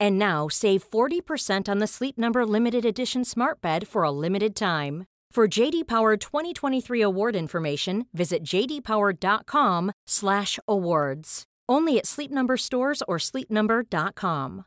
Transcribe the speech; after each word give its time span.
And 0.00 0.18
now 0.18 0.48
save 0.48 0.90
40% 0.90 1.68
on 1.68 1.78
the 1.78 1.86
Sleep 1.86 2.18
Number 2.18 2.44
limited 2.44 2.84
edition 2.84 3.24
Smart 3.24 3.60
Bed 3.60 3.86
for 3.86 4.02
a 4.02 4.10
limited 4.10 4.56
time. 4.56 5.04
For 5.30 5.46
JD 5.46 5.86
Power 5.86 6.16
2023 6.16 7.00
award 7.02 7.36
information, 7.36 8.06
visit 8.14 8.42
jdpower.com/awards. 8.42 11.42
Only 11.68 11.98
at 11.98 12.06
Sleep 12.06 12.30
Number 12.30 12.56
stores 12.56 13.02
or 13.06 13.18
sleepnumber.com. 13.18 14.64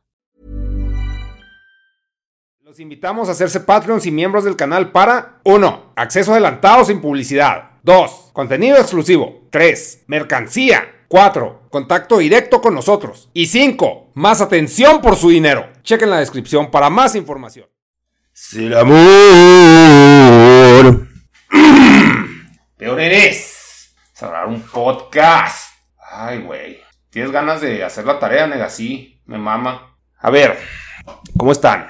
Los 2.62 2.80
invitamos 2.80 3.30
a 3.30 3.32
hacerse 3.32 3.62
Patreons 3.62 4.06
y 4.06 4.12
miembros 4.12 4.44
del 4.44 4.56
canal 4.56 4.92
para 4.92 5.40
1. 5.44 5.94
Acceso 5.96 6.34
adelantado 6.34 6.86
sin 6.86 7.02
publicidad. 7.02 7.72
2. 7.82 8.30
Contenido 8.32 8.78
exclusivo. 8.78 9.48
3. 9.50 10.04
Mercancía. 10.06 10.99
4. 11.10 11.70
Contacto 11.72 12.20
directo 12.20 12.62
con 12.62 12.76
nosotros. 12.76 13.30
Y 13.34 13.48
5. 13.48 14.12
Más 14.14 14.42
atención 14.42 15.02
por 15.02 15.16
su 15.16 15.30
dinero. 15.30 15.68
Chequen 15.82 16.12
la 16.12 16.20
descripción 16.20 16.70
para 16.70 16.92
más 16.92 17.16
información. 17.16 17.68
Si 18.32 18.68
el 18.68 18.78
amor. 18.78 18.98
Peor 22.78 23.00
eres. 23.00 23.96
Cerrar 24.14 24.48
un 24.48 24.62
podcast. 24.62 25.74
Ay, 26.12 26.44
güey. 26.44 26.80
¿Tienes 27.10 27.32
ganas 27.32 27.60
de 27.60 27.84
hacer 27.84 28.06
la 28.06 28.20
tarea, 28.20 28.46
nega? 28.46 28.70
Sí, 28.70 29.20
me 29.26 29.40
mama. 29.40 29.98
A 30.20 30.30
ver, 30.30 30.60
¿cómo 31.36 31.52
están? 31.52 31.90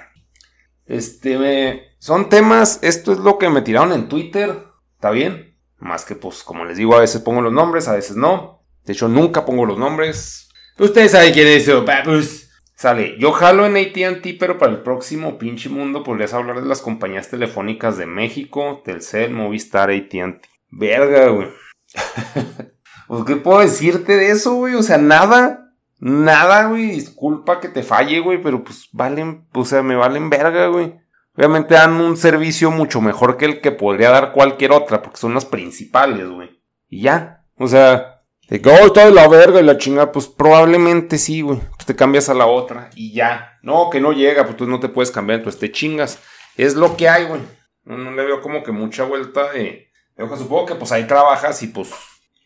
Este, 0.85 1.37
me... 1.37 1.89
son 1.99 2.29
temas. 2.29 2.79
Esto 2.83 3.11
es 3.11 3.17
lo 3.17 3.37
que 3.37 3.49
me 3.49 3.61
tiraron 3.61 3.91
en 3.91 4.07
Twitter. 4.07 4.65
¿Está 4.95 5.11
bien? 5.11 5.57
Más 5.77 6.05
que, 6.05 6.15
pues, 6.15 6.41
como 6.41 6.63
les 6.63 6.77
digo, 6.77 6.95
a 6.95 7.01
veces 7.01 7.21
pongo 7.21 7.41
los 7.41 7.51
nombres, 7.51 7.89
a 7.89 7.95
veces 7.95 8.15
no. 8.15 8.58
De 8.89 8.93
hecho, 8.93 9.07
nunca 9.07 9.45
pongo 9.45 9.67
los 9.67 9.77
nombres. 9.77 10.49
Ustedes 10.79 11.11
saben 11.11 11.31
quién 11.31 11.47
es 11.47 11.67
eso, 11.67 11.85
papus. 11.85 12.49
Sale, 12.73 13.17
yo 13.19 13.31
jalo 13.33 13.67
en 13.67 13.77
ATT, 13.77 14.25
pero 14.39 14.57
para 14.57 14.71
el 14.71 14.81
próximo 14.81 15.37
pinche 15.37 15.69
mundo 15.69 16.01
podrías 16.01 16.33
hablar 16.33 16.59
de 16.59 16.67
las 16.67 16.81
compañías 16.81 17.29
telefónicas 17.29 17.97
de 17.97 18.07
México, 18.07 18.81
Telcel, 18.83 19.29
Movistar, 19.29 19.91
ATT. 19.91 20.43
Verga, 20.71 21.27
güey. 21.27 21.49
pues, 23.07 23.23
¿qué 23.25 23.35
puedo 23.35 23.59
decirte 23.59 24.17
de 24.17 24.31
eso, 24.31 24.55
güey? 24.55 24.73
O 24.73 24.81
sea, 24.81 24.97
nada. 24.97 25.71
Nada, 25.99 26.65
güey. 26.65 26.87
Disculpa 26.87 27.59
que 27.59 27.69
te 27.69 27.83
falle, 27.83 28.21
güey, 28.21 28.41
pero 28.41 28.63
pues 28.63 28.89
valen, 28.91 29.45
o 29.53 29.65
sea, 29.65 29.83
me 29.83 29.95
valen 29.97 30.31
verga, 30.31 30.65
güey. 30.69 30.95
Obviamente 31.35 31.75
dan 31.75 31.93
un 32.01 32.17
servicio 32.17 32.71
mucho 32.71 33.01
mejor 33.01 33.37
que 33.37 33.45
el 33.45 33.61
que 33.61 33.71
podría 33.71 34.09
dar 34.09 34.31
cualquier 34.31 34.71
otra, 34.71 35.03
porque 35.03 35.19
son 35.19 35.35
las 35.35 35.45
principales, 35.45 36.27
güey. 36.27 36.59
Y 36.87 37.03
ya. 37.03 37.45
O 37.55 37.67
sea, 37.67 38.18
de 38.49 38.61
que, 38.61 38.69
oh, 38.69 38.89
de 38.89 39.11
la 39.11 39.27
verga 39.27 39.59
y 39.59 39.63
la 39.63 39.77
chingada, 39.77 40.11
pues 40.11 40.27
probablemente 40.27 41.19
sí, 41.19 41.41
güey. 41.41 41.59
Pues 41.59 41.85
te 41.85 41.95
cambias 41.95 42.29
a 42.29 42.33
la 42.33 42.47
otra 42.47 42.89
y 42.95 43.13
ya. 43.13 43.59
No, 43.61 43.89
que 43.91 44.01
no 44.01 44.11
llega, 44.11 44.45
pues 44.45 44.57
tú 44.57 44.65
no 44.65 44.79
te 44.79 44.89
puedes 44.89 45.11
cambiar, 45.11 45.39
entonces 45.39 45.59
te 45.59 45.71
chingas. 45.71 46.19
Es 46.57 46.73
lo 46.73 46.97
que 46.97 47.07
hay, 47.07 47.25
güey. 47.25 47.41
No, 47.83 47.97
no, 47.97 48.11
le 48.11 48.25
veo 48.25 48.41
como 48.41 48.63
que 48.63 48.71
mucha 48.71 49.03
vuelta 49.03 49.51
de, 49.51 49.91
de 50.15 50.37
Supongo 50.37 50.65
que 50.65 50.75
pues 50.75 50.91
ahí 50.91 51.05
trabajas 51.05 51.61
y 51.61 51.67
pues, 51.67 51.91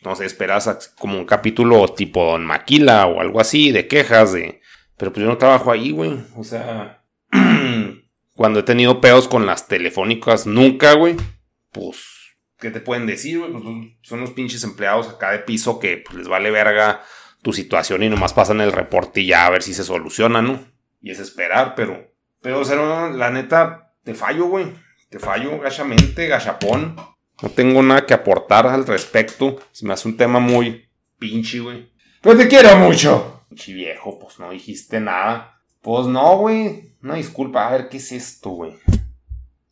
no 0.03 0.15
sé, 0.15 0.25
esperas 0.25 0.93
como 0.99 1.17
un 1.17 1.25
capítulo 1.25 1.87
tipo 1.87 2.23
Don 2.25 2.45
Maquila 2.45 3.07
o 3.07 3.21
algo 3.21 3.39
así, 3.39 3.71
de 3.71 3.87
quejas, 3.87 4.33
de... 4.33 4.61
Pero 4.97 5.11
pues 5.11 5.23
yo 5.23 5.29
no 5.29 5.37
trabajo 5.37 5.71
ahí, 5.71 5.91
güey. 5.91 6.19
O 6.35 6.43
sea, 6.43 7.01
cuando 8.35 8.59
he 8.59 8.63
tenido 8.63 8.99
pedos 8.99 9.27
con 9.27 9.45
las 9.45 9.67
telefónicas, 9.67 10.45
nunca, 10.45 10.93
güey. 10.93 11.15
Pues 11.71 12.12
¿qué 12.63 12.71
te 12.71 12.79
pueden 12.79 13.05
decir, 13.05 13.39
güey? 13.39 13.51
Pues 13.51 13.63
son 14.01 14.19
unos 14.19 14.31
pinches 14.31 14.63
empleados 14.63 15.09
acá 15.09 15.31
de 15.31 15.39
piso 15.39 15.79
que 15.79 15.97
pues, 15.97 16.17
les 16.17 16.27
vale 16.29 16.49
verga 16.49 17.03
tu 17.41 17.51
situación 17.51 18.01
y 18.03 18.09
nomás 18.09 18.33
pasan 18.33 18.61
el 18.61 18.71
reporte 18.71 19.19
y 19.19 19.27
ya 19.27 19.45
a 19.45 19.49
ver 19.49 19.61
si 19.61 19.73
se 19.73 19.83
soluciona, 19.83 20.41
¿no? 20.41 20.65
Y 21.01 21.11
es 21.11 21.19
esperar, 21.19 21.75
pero. 21.75 22.11
Pero, 22.41 22.61
o 22.61 22.65
sea, 22.65 23.09
la 23.09 23.29
neta, 23.29 23.93
te 24.03 24.13
fallo, 24.15 24.45
güey. 24.45 24.65
Te 25.09 25.19
fallo 25.19 25.59
gachamente, 25.59 26.27
gachapón. 26.27 26.95
No 27.41 27.49
tengo 27.49 27.83
nada 27.83 28.05
que 28.05 28.13
aportar 28.13 28.65
al 28.65 28.87
respecto. 28.87 29.59
Se 29.71 29.85
me 29.85 29.93
hace 29.93 30.07
un 30.07 30.15
tema 30.15 30.39
muy 30.39 30.89
pinche, 31.19 31.59
güey. 31.59 31.91
Pero 32.21 32.37
te 32.37 32.47
quiero 32.47 32.77
mucho. 32.77 33.45
Pinche 33.49 33.73
viejo, 33.73 34.17
pues 34.19 34.39
no 34.39 34.51
dijiste 34.51 35.01
nada. 35.01 35.61
Pues 35.81 36.07
no, 36.07 36.37
güey. 36.37 36.95
Una 37.03 37.15
disculpa. 37.15 37.67
A 37.67 37.71
ver, 37.71 37.89
¿qué 37.89 37.97
es 37.97 38.11
esto, 38.13 38.51
güey? 38.51 38.73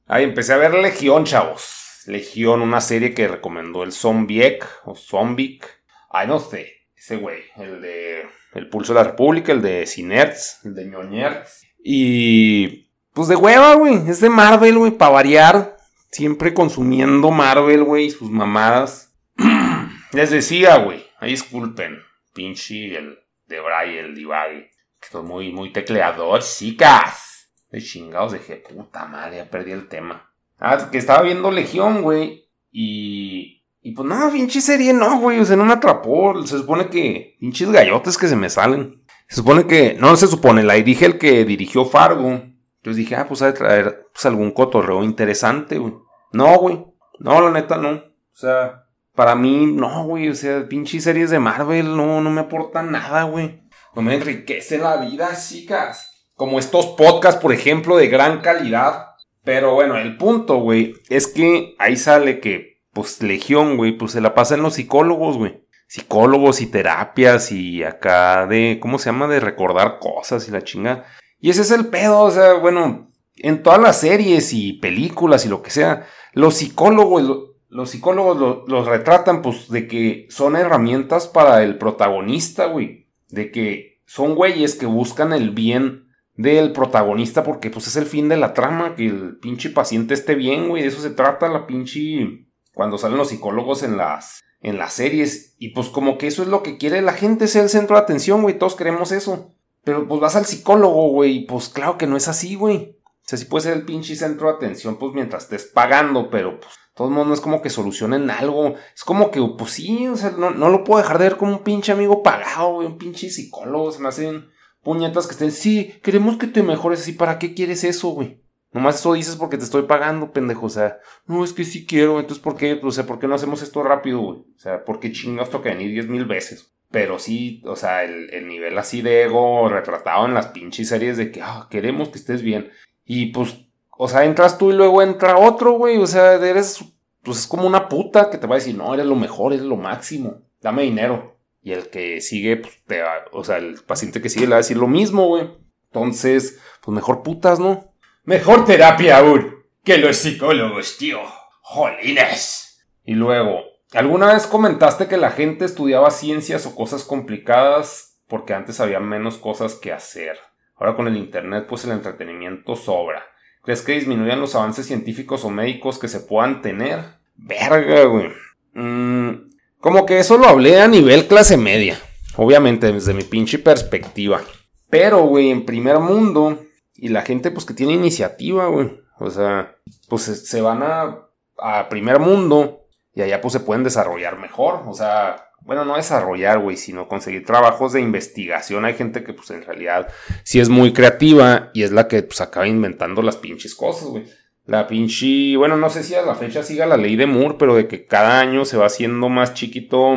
Ahí 0.07 0.25
empecé 0.25 0.53
a 0.53 0.57
ver 0.57 0.73
Legión, 0.73 1.23
chavos. 1.23 1.80
Legión, 2.07 2.61
una 2.61 2.81
serie 2.81 3.13
que 3.13 3.27
recomendó 3.27 3.83
el 3.83 3.91
Zombiek 3.91 4.65
o 4.85 4.95
Zombic. 4.95 5.67
Ay, 6.09 6.27
no 6.27 6.39
sé. 6.39 6.73
Ese 6.95 7.15
güey, 7.15 7.41
el 7.55 7.81
de 7.81 8.27
El 8.53 8.69
Pulso 8.69 8.93
de 8.93 8.99
la 8.99 9.09
República, 9.09 9.51
el 9.51 9.61
de 9.61 9.87
Cinerts, 9.87 10.59
el 10.63 10.75
de 10.75 10.85
Ñoñerts. 10.85 11.65
Y 11.83 12.91
pues 13.13 13.27
de 13.27 13.35
hueva, 13.35 13.75
güey. 13.75 14.07
Es 14.07 14.21
de 14.21 14.29
Marvel, 14.29 14.77
güey, 14.77 14.91
para 14.91 15.11
variar. 15.11 15.77
Siempre 16.11 16.53
consumiendo 16.53 17.31
Marvel, 17.31 17.83
güey, 17.83 18.09
sus 18.09 18.29
mamadas. 18.29 19.13
Les 20.11 20.29
decía, 20.29 20.77
güey, 20.77 21.05
ahí 21.19 21.31
disculpen. 21.31 21.99
Pinche 22.33 22.97
el 22.97 23.19
de 23.47 23.59
Bray, 23.59 23.97
el 23.97 24.15
Divague. 24.15 24.69
Que 24.99 25.05
estoy 25.05 25.23
muy, 25.23 25.51
muy 25.51 25.73
tecleador, 25.73 26.41
chicas. 26.43 27.51
De 27.69 27.81
chingados, 27.81 28.33
dije, 28.33 28.57
puta 28.57 29.05
madre, 29.05 29.37
ya 29.37 29.49
perdí 29.49 29.71
el 29.71 29.87
tema. 29.87 30.30
Ah, 30.61 30.89
que 30.91 30.99
estaba 30.99 31.23
viendo 31.23 31.51
Legión, 31.51 32.03
güey. 32.03 32.47
Y. 32.71 33.65
Y 33.83 33.93
pues 33.93 34.07
no, 34.07 34.31
pinche 34.31 34.61
serie 34.61 34.93
no, 34.93 35.19
güey. 35.19 35.39
O 35.39 35.45
sea, 35.45 35.55
no 35.55 35.65
me 35.65 35.73
atrapó. 35.73 36.39
Se 36.45 36.59
supone 36.59 36.87
que. 36.87 37.35
Pinches 37.39 37.71
gallotes 37.71 38.17
que 38.17 38.27
se 38.27 38.35
me 38.35 38.49
salen. 38.49 39.03
Se 39.27 39.37
supone 39.37 39.65
que. 39.65 39.95
No 39.99 40.15
se 40.15 40.27
supone, 40.27 40.61
la 40.61 40.75
dirige 40.75 41.07
el 41.07 41.17
que 41.17 41.43
dirigió 41.45 41.83
Fargo. 41.85 42.29
Entonces 42.29 42.97
dije, 42.97 43.15
ah, 43.15 43.27
pues 43.27 43.41
a 43.41 43.53
traer 43.53 44.07
pues, 44.13 44.25
algún 44.27 44.51
cotorreo 44.51 45.03
interesante, 45.03 45.79
güey. 45.79 45.95
No, 46.31 46.57
güey. 46.59 46.85
No, 47.19 47.41
la 47.41 47.49
neta, 47.51 47.77
no. 47.77 47.89
O 47.89 48.35
sea, 48.35 48.85
para 49.15 49.33
mí, 49.35 49.65
no, 49.65 50.03
güey. 50.05 50.29
O 50.29 50.35
sea, 50.35 50.67
pinches 50.69 51.03
series 51.03 51.31
de 51.31 51.39
Marvel 51.39 51.97
no, 51.97 52.21
no 52.21 52.29
me 52.29 52.41
aportan 52.41 52.91
nada, 52.91 53.23
güey. 53.23 53.63
No 53.95 54.03
me 54.03 54.13
enriquece 54.13 54.77
la 54.77 54.97
vida, 54.97 55.31
chicas. 55.35 56.27
Como 56.35 56.59
estos 56.59 56.85
podcasts, 56.85 57.41
por 57.41 57.51
ejemplo, 57.51 57.97
de 57.97 58.07
gran 58.07 58.41
calidad 58.41 59.10
pero 59.43 59.73
bueno, 59.73 59.97
el 59.97 60.17
punto, 60.17 60.57
güey, 60.57 60.93
es 61.09 61.27
que 61.27 61.75
ahí 61.79 61.95
sale 61.95 62.39
que, 62.39 62.81
pues, 62.93 63.21
Legión, 63.23 63.77
güey, 63.77 63.93
pues 63.93 64.11
se 64.11 64.21
la 64.21 64.35
pasa 64.35 64.55
en 64.55 64.61
los 64.61 64.75
psicólogos, 64.75 65.37
güey. 65.37 65.63
Psicólogos 65.87 66.61
y 66.61 66.67
terapias 66.67 67.51
y 67.51 67.83
acá 67.83 68.47
de, 68.47 68.79
¿cómo 68.81 68.99
se 68.99 69.07
llama? 69.09 69.27
De 69.27 69.39
recordar 69.39 69.99
cosas 69.99 70.47
y 70.47 70.51
la 70.51 70.61
chinga. 70.61 71.05
Y 71.39 71.49
ese 71.49 71.61
es 71.61 71.71
el 71.71 71.87
pedo, 71.87 72.19
o 72.21 72.31
sea, 72.31 72.53
bueno, 72.53 73.11
en 73.35 73.63
todas 73.63 73.81
las 73.81 73.99
series 73.99 74.53
y 74.53 74.73
películas 74.73 75.45
y 75.45 75.49
lo 75.49 75.61
que 75.63 75.71
sea, 75.71 76.05
los 76.33 76.55
psicólogos, 76.55 77.49
los 77.67 77.89
psicólogos 77.89 78.67
los 78.67 78.85
retratan, 78.85 79.41
pues, 79.41 79.69
de 79.69 79.87
que 79.87 80.27
son 80.29 80.55
herramientas 80.55 81.27
para 81.27 81.63
el 81.63 81.77
protagonista, 81.77 82.67
güey. 82.67 83.09
De 83.29 83.51
que 83.51 84.01
son 84.05 84.35
güeyes 84.35 84.75
que 84.75 84.85
buscan 84.85 85.33
el 85.33 85.49
bien 85.49 86.10
del 86.41 86.71
protagonista 86.73 87.43
porque, 87.43 87.69
pues, 87.69 87.87
es 87.87 87.95
el 87.95 88.05
fin 88.05 88.29
de 88.29 88.37
la 88.37 88.53
trama, 88.53 88.95
que 88.95 89.07
el 89.07 89.37
pinche 89.37 89.69
paciente 89.69 90.13
esté 90.13 90.35
bien, 90.35 90.69
güey. 90.69 90.83
De 90.83 90.89
eso 90.89 91.01
se 91.01 91.11
trata 91.11 91.49
la 91.49 91.67
pinche... 91.67 92.47
Cuando 92.73 92.97
salen 92.97 93.17
los 93.17 93.29
psicólogos 93.29 93.83
en 93.83 93.97
las, 93.97 94.41
en 94.61 94.77
las 94.77 94.93
series. 94.93 95.55
Y 95.57 95.69
pues 95.69 95.89
como 95.89 96.17
que 96.17 96.27
eso 96.27 96.41
es 96.41 96.47
lo 96.47 96.63
que 96.63 96.77
quiere 96.77 97.01
la 97.01 97.13
gente, 97.13 97.47
ser 97.47 97.63
el 97.63 97.69
centro 97.69 97.97
de 97.97 98.03
atención, 98.03 98.41
güey. 98.41 98.57
Todos 98.57 98.75
queremos 98.75 99.11
eso. 99.11 99.55
Pero 99.83 100.07
pues 100.07 100.21
vas 100.21 100.35
al 100.35 100.45
psicólogo, 100.45 101.09
güey. 101.09 101.45
Pues 101.45 101.69
claro 101.69 101.97
que 101.97 102.07
no 102.07 102.15
es 102.15 102.27
así, 102.27 102.55
güey. 102.55 102.97
O 102.97 103.23
sea, 103.23 103.37
sí 103.37 103.45
puede 103.45 103.63
ser 103.63 103.73
el 103.73 103.85
pinche 103.85 104.15
centro 104.15 104.47
de 104.47 104.55
atención, 104.55 104.97
pues 104.97 105.13
mientras 105.13 105.43
estés 105.43 105.65
pagando, 105.65 106.29
pero 106.29 106.59
pues 106.59 106.73
todo 106.95 107.07
el 107.07 107.13
mundo 107.13 107.29
no 107.29 107.33
es 107.33 107.41
como 107.41 107.61
que 107.61 107.69
solucionen 107.69 108.29
algo. 108.29 108.75
Es 108.93 109.03
como 109.03 109.31
que, 109.31 109.41
pues 109.57 109.71
sí, 109.71 110.07
o 110.07 110.17
sea, 110.17 110.31
no, 110.31 110.51
lo 110.51 110.83
puedo 110.83 111.01
dejar 111.01 111.17
de 111.17 111.25
ver 111.25 111.37
como 111.37 111.53
un 111.53 111.63
pinche 111.63 111.91
amigo 111.91 112.23
pagado, 112.23 112.75
güey, 112.75 112.87
un 112.87 112.97
pinche 112.97 113.29
psicólogo. 113.29 113.91
Se 113.91 113.99
me 113.99 114.09
hacen 114.09 114.50
puñetas 114.83 115.27
que 115.27 115.33
estén, 115.33 115.51
sí, 115.51 115.93
queremos 116.03 116.37
que 116.37 116.47
te 116.47 116.63
mejores 116.63 117.01
así. 117.01 117.13
¿Para 117.13 117.39
qué 117.39 117.53
quieres 117.53 117.83
eso, 117.83 118.09
güey? 118.09 118.41
Nomás 118.73 118.95
eso 118.95 119.13
dices 119.13 119.35
porque 119.35 119.57
te 119.57 119.63
estoy 119.63 119.83
pagando, 119.83 120.31
pendejo. 120.31 120.65
O 120.65 120.69
sea, 120.69 120.99
no, 121.25 121.43
es 121.43 121.53
que 121.53 121.65
sí 121.65 121.85
quiero. 121.85 122.19
Entonces, 122.19 122.41
¿por 122.41 122.55
qué? 122.55 122.79
O 122.81 122.91
sea, 122.91 123.05
¿por 123.05 123.19
qué 123.19 123.27
no 123.27 123.35
hacemos 123.35 123.61
esto 123.61 123.83
rápido, 123.83 124.19
güey? 124.19 124.39
O 124.39 124.59
sea, 124.59 124.85
¿por 124.85 124.99
qué 124.99 125.11
chingados 125.11 125.49
toca 125.49 125.69
venir 125.69 125.91
diez 125.91 126.07
mil 126.07 126.25
veces? 126.25 126.73
Pero 126.89 127.19
sí, 127.19 127.61
o 127.65 127.75
sea, 127.75 128.03
el, 128.03 128.33
el, 128.33 128.47
nivel 128.47 128.77
así 128.77 129.01
de 129.01 129.23
ego 129.23 129.69
retratado 129.69 130.25
en 130.25 130.33
las 130.33 130.47
pinches 130.47 130.89
series 130.89 131.15
de 131.17 131.31
que, 131.31 131.41
ah, 131.41 131.67
queremos 131.69 132.09
que 132.09 132.17
estés 132.17 132.41
bien. 132.41 132.69
Y 133.05 133.27
pues, 133.27 133.65
o 133.97 134.07
sea, 134.07 134.25
entras 134.25 134.57
tú 134.57 134.71
y 134.71 134.75
luego 134.75 135.01
entra 135.01 135.37
otro, 135.37 135.73
güey. 135.73 135.97
O 135.97 136.07
sea, 136.07 136.33
eres, 136.33 136.83
pues 137.23 137.39
es 137.39 137.47
como 137.47 137.67
una 137.67 137.87
puta 137.89 138.29
que 138.29 138.37
te 138.37 138.47
va 138.47 138.55
a 138.55 138.59
decir, 138.59 138.75
no, 138.75 138.93
eres 138.93 139.05
lo 139.05 139.15
mejor, 139.15 139.53
eres 139.53 139.65
lo 139.65 139.75
máximo. 139.75 140.41
Dame 140.61 140.83
dinero. 140.83 141.37
Y 141.61 141.73
el 141.73 141.89
que 141.89 142.21
sigue, 142.21 142.57
pues 142.57 142.83
te 142.85 143.01
va, 143.01 143.25
o 143.31 143.43
sea, 143.43 143.57
el 143.57 143.79
paciente 143.81 144.21
que 144.21 144.29
sigue 144.29 144.45
le 144.45 144.51
va 144.51 144.55
a 144.55 144.65
decir 144.65 144.77
lo 144.77 144.87
mismo, 144.87 145.27
güey. 145.27 145.49
Entonces, 145.85 146.59
pues 146.81 146.95
mejor 146.95 147.21
putas, 147.21 147.59
¿no? 147.59 147.93
Mejor 148.23 148.65
terapia 148.65 149.17
aún 149.17 149.61
que 149.83 149.97
los 149.97 150.17
psicólogos, 150.17 150.97
tío. 150.97 151.19
Jolines. 151.61 152.85
Y 153.03 153.15
luego, 153.15 153.63
¿alguna 153.93 154.33
vez 154.33 154.45
comentaste 154.45 155.07
que 155.07 155.17
la 155.17 155.31
gente 155.31 155.65
estudiaba 155.65 156.11
ciencias 156.11 156.65
o 156.65 156.75
cosas 156.75 157.03
complicadas 157.03 158.21
porque 158.27 158.53
antes 158.53 158.79
había 158.79 158.99
menos 158.99 159.37
cosas 159.37 159.75
que 159.75 159.91
hacer? 159.91 160.37
Ahora 160.75 160.95
con 160.95 161.07
el 161.07 161.17
Internet 161.17 161.65
pues 161.67 161.85
el 161.85 161.91
entretenimiento 161.91 162.75
sobra. 162.75 163.23
¿Crees 163.63 163.81
que 163.81 163.93
disminuyan 163.93 164.41
los 164.41 164.55
avances 164.55 164.87
científicos 164.87 165.45
o 165.45 165.49
médicos 165.49 165.99
que 165.99 166.07
se 166.07 166.19
puedan 166.19 166.61
tener? 166.61 167.17
Verga, 167.35 168.05
güey. 168.05 168.29
Mm, 168.73 169.50
como 169.81 170.05
que 170.05 170.19
eso 170.19 170.37
lo 170.37 170.47
hablé 170.47 170.79
a 170.79 170.87
nivel 170.87 171.27
clase 171.27 171.57
media. 171.57 171.99
Obviamente, 172.37 172.91
desde 172.91 173.13
mi 173.13 173.23
pinche 173.23 173.59
perspectiva. 173.59 174.41
Pero, 174.89 175.23
güey, 175.23 175.49
en 175.49 175.65
primer 175.65 175.99
mundo. 175.99 176.59
Y 176.95 177.09
la 177.09 177.23
gente, 177.23 177.51
pues, 177.51 177.65
que 177.65 177.73
tiene 177.73 177.93
iniciativa, 177.93 178.67
güey. 178.67 179.01
O 179.19 179.29
sea, 179.29 179.75
pues 180.07 180.23
se 180.23 180.61
van 180.61 180.83
a, 180.83 181.27
a 181.57 181.89
primer 181.89 182.19
mundo. 182.19 182.85
Y 183.13 183.21
allá, 183.21 183.41
pues, 183.41 183.53
se 183.53 183.59
pueden 183.59 183.83
desarrollar 183.83 184.37
mejor. 184.37 184.83
O 184.87 184.93
sea, 184.93 185.47
bueno, 185.61 185.83
no 185.83 185.95
desarrollar, 185.95 186.59
güey, 186.59 186.77
sino 186.77 187.07
conseguir 187.07 187.45
trabajos 187.45 187.93
de 187.93 188.01
investigación. 188.01 188.85
Hay 188.85 188.93
gente 188.93 189.23
que, 189.23 189.33
pues, 189.33 189.49
en 189.49 189.63
realidad 189.63 190.07
sí 190.43 190.59
es 190.59 190.69
muy 190.69 190.93
creativa 190.93 191.71
y 191.73 191.83
es 191.83 191.91
la 191.91 192.07
que, 192.07 192.21
pues, 192.21 192.39
acaba 192.39 192.67
inventando 192.67 193.21
las 193.21 193.37
pinches 193.37 193.73
cosas, 193.73 194.09
güey. 194.09 194.25
La 194.65 194.87
pinche, 194.87 195.57
bueno, 195.57 195.75
no 195.77 195.89
sé 195.89 196.03
si 196.03 196.15
a 196.15 196.21
la 196.21 196.35
fecha 196.35 196.63
siga 196.63 196.85
la 196.85 196.97
ley 196.97 197.15
de 197.15 197.25
Moore, 197.25 197.55
pero 197.57 197.75
de 197.75 197.87
que 197.87 198.05
cada 198.05 198.39
año 198.39 198.63
se 198.65 198.77
va 198.77 198.85
haciendo 198.85 199.27
más 199.27 199.53
chiquito 199.53 200.15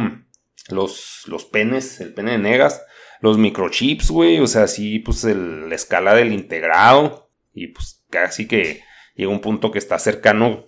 los, 0.69 1.23
los 1.27 1.45
penes, 1.45 2.01
el 2.01 2.13
pene 2.13 2.33
de 2.33 2.39
negas, 2.39 2.83
los 3.21 3.39
microchips, 3.39 4.11
güey, 4.11 4.41
o 4.41 4.47
sea, 4.47 4.67
sí, 4.67 4.99
pues, 4.99 5.25
la 5.25 5.75
escala 5.75 6.15
del 6.15 6.33
integrado 6.33 7.31
y, 7.53 7.69
pues, 7.69 8.05
casi 8.11 8.47
que 8.47 8.83
llega 9.15 9.31
un 9.31 9.41
punto 9.41 9.71
que 9.71 9.79
está 9.79 9.99
cercano 9.99 10.67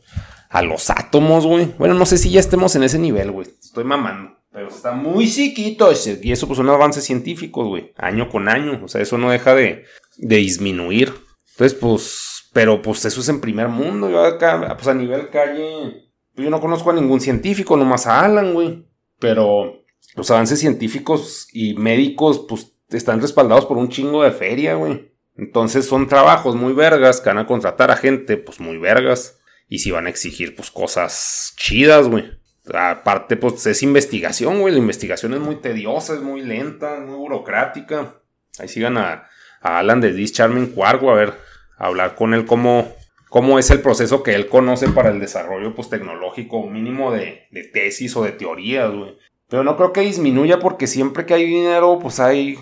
a 0.49 0.63
los 0.63 0.91
átomos, 0.91 1.47
güey. 1.47 1.67
Bueno, 1.79 1.95
no 1.95 2.07
sé 2.07 2.19
si 2.19 2.31
ya 2.31 2.41
estemos 2.41 2.75
en 2.77 2.85
ese 2.85 2.99
nivel, 2.99 3.31
güey. 3.31 3.49
Estoy 3.63 3.85
mamando. 3.85 4.37
Pero 4.51 4.69
está 4.69 4.93
muy 4.93 5.31
chiquito. 5.31 5.91
Y 6.23 6.33
eso 6.33 6.47
pues 6.47 6.57
son 6.57 6.71
avances 6.71 7.05
científicos, 7.05 7.67
güey. 7.67 7.93
Año 7.97 8.31
con 8.31 8.49
año. 8.49 8.81
O 8.83 8.89
sea, 8.89 9.03
eso 9.03 9.19
no 9.19 9.31
deja 9.31 9.55
de, 9.55 9.85
de 10.17 10.37
disminuir. 10.37 11.13
Entonces, 11.53 11.79
pues, 11.79 12.36
pero 12.57 12.81
pues 12.81 13.05
eso 13.05 13.21
es 13.21 13.29
en 13.29 13.43
primer 13.43 13.69
mundo. 13.69 14.09
Yo 14.09 14.25
acá, 14.25 14.75
pues 14.77 14.89
a 14.89 14.95
nivel 14.95 15.29
calle, 15.29 16.09
pues, 16.35 16.43
yo 16.43 16.51
no 16.51 16.59
conozco 16.59 16.89
a 16.89 16.95
ningún 16.95 17.21
científico, 17.21 17.77
nomás 17.77 18.07
a 18.07 18.25
Alan, 18.25 18.55
güey. 18.55 18.83
Pero 19.19 19.85
los 20.15 20.31
avances 20.31 20.59
científicos 20.59 21.49
y 21.53 21.75
médicos, 21.75 22.47
pues, 22.49 22.73
están 22.89 23.21
respaldados 23.21 23.67
por 23.67 23.77
un 23.77 23.91
chingo 23.91 24.23
de 24.23 24.31
feria, 24.31 24.75
güey. 24.75 25.13
Entonces 25.37 25.85
son 25.85 26.09
trabajos 26.09 26.55
muy 26.55 26.73
vergas 26.73 27.21
que 27.21 27.29
van 27.29 27.37
a 27.37 27.47
contratar 27.47 27.91
a 27.91 27.97
gente, 27.97 28.39
pues, 28.39 28.59
muy 28.59 28.79
vergas. 28.79 29.39
Y 29.69 29.81
si 29.81 29.91
van 29.91 30.07
a 30.07 30.11
exigir, 30.11 30.57
pues, 30.57 30.71
cosas 30.71 31.53
chidas, 31.59 32.09
güey. 32.09 32.25
Aparte, 32.73 33.37
pues 33.37 33.67
es 33.67 33.83
investigación, 33.83 34.63
güey. 34.63 34.73
La 34.73 34.81
investigación 34.81 35.35
es 35.35 35.41
muy 35.41 35.57
tediosa, 35.57 36.15
es 36.15 36.23
muy 36.23 36.41
lenta, 36.41 37.01
muy 37.01 37.17
burocrática. 37.17 38.23
Ahí 38.59 38.69
sigan 38.69 38.97
a, 38.97 39.29
Alan 39.61 40.01
de 40.01 40.13
This 40.13 40.33
Charming 40.33 40.69
Cuargo, 40.69 41.11
a 41.11 41.17
ver, 41.17 41.29
a 41.29 41.35
hablar 41.77 42.15
con 42.15 42.35
él 42.35 42.47
cómo, 42.47 42.89
cómo 43.29 43.59
es 43.59 43.71
el 43.71 43.81
proceso 43.81 44.23
que 44.23 44.35
él 44.35 44.49
conoce 44.49 44.89
para 44.89 45.11
el 45.11 45.21
desarrollo 45.21 45.75
pues, 45.75 45.89
tecnológico 45.89 46.67
mínimo 46.67 47.13
de, 47.13 47.47
de 47.51 47.65
tesis 47.65 48.17
o 48.17 48.23
de 48.23 48.33
teorías, 48.33 48.93
güey. 48.93 49.17
Pero 49.49 49.63
no 49.63 49.77
creo 49.77 49.93
que 49.93 50.01
disminuya 50.01 50.59
porque 50.59 50.87
siempre 50.87 51.25
que 51.25 51.35
hay 51.35 51.45
dinero, 51.45 51.99
pues 52.01 52.19
hay, 52.19 52.59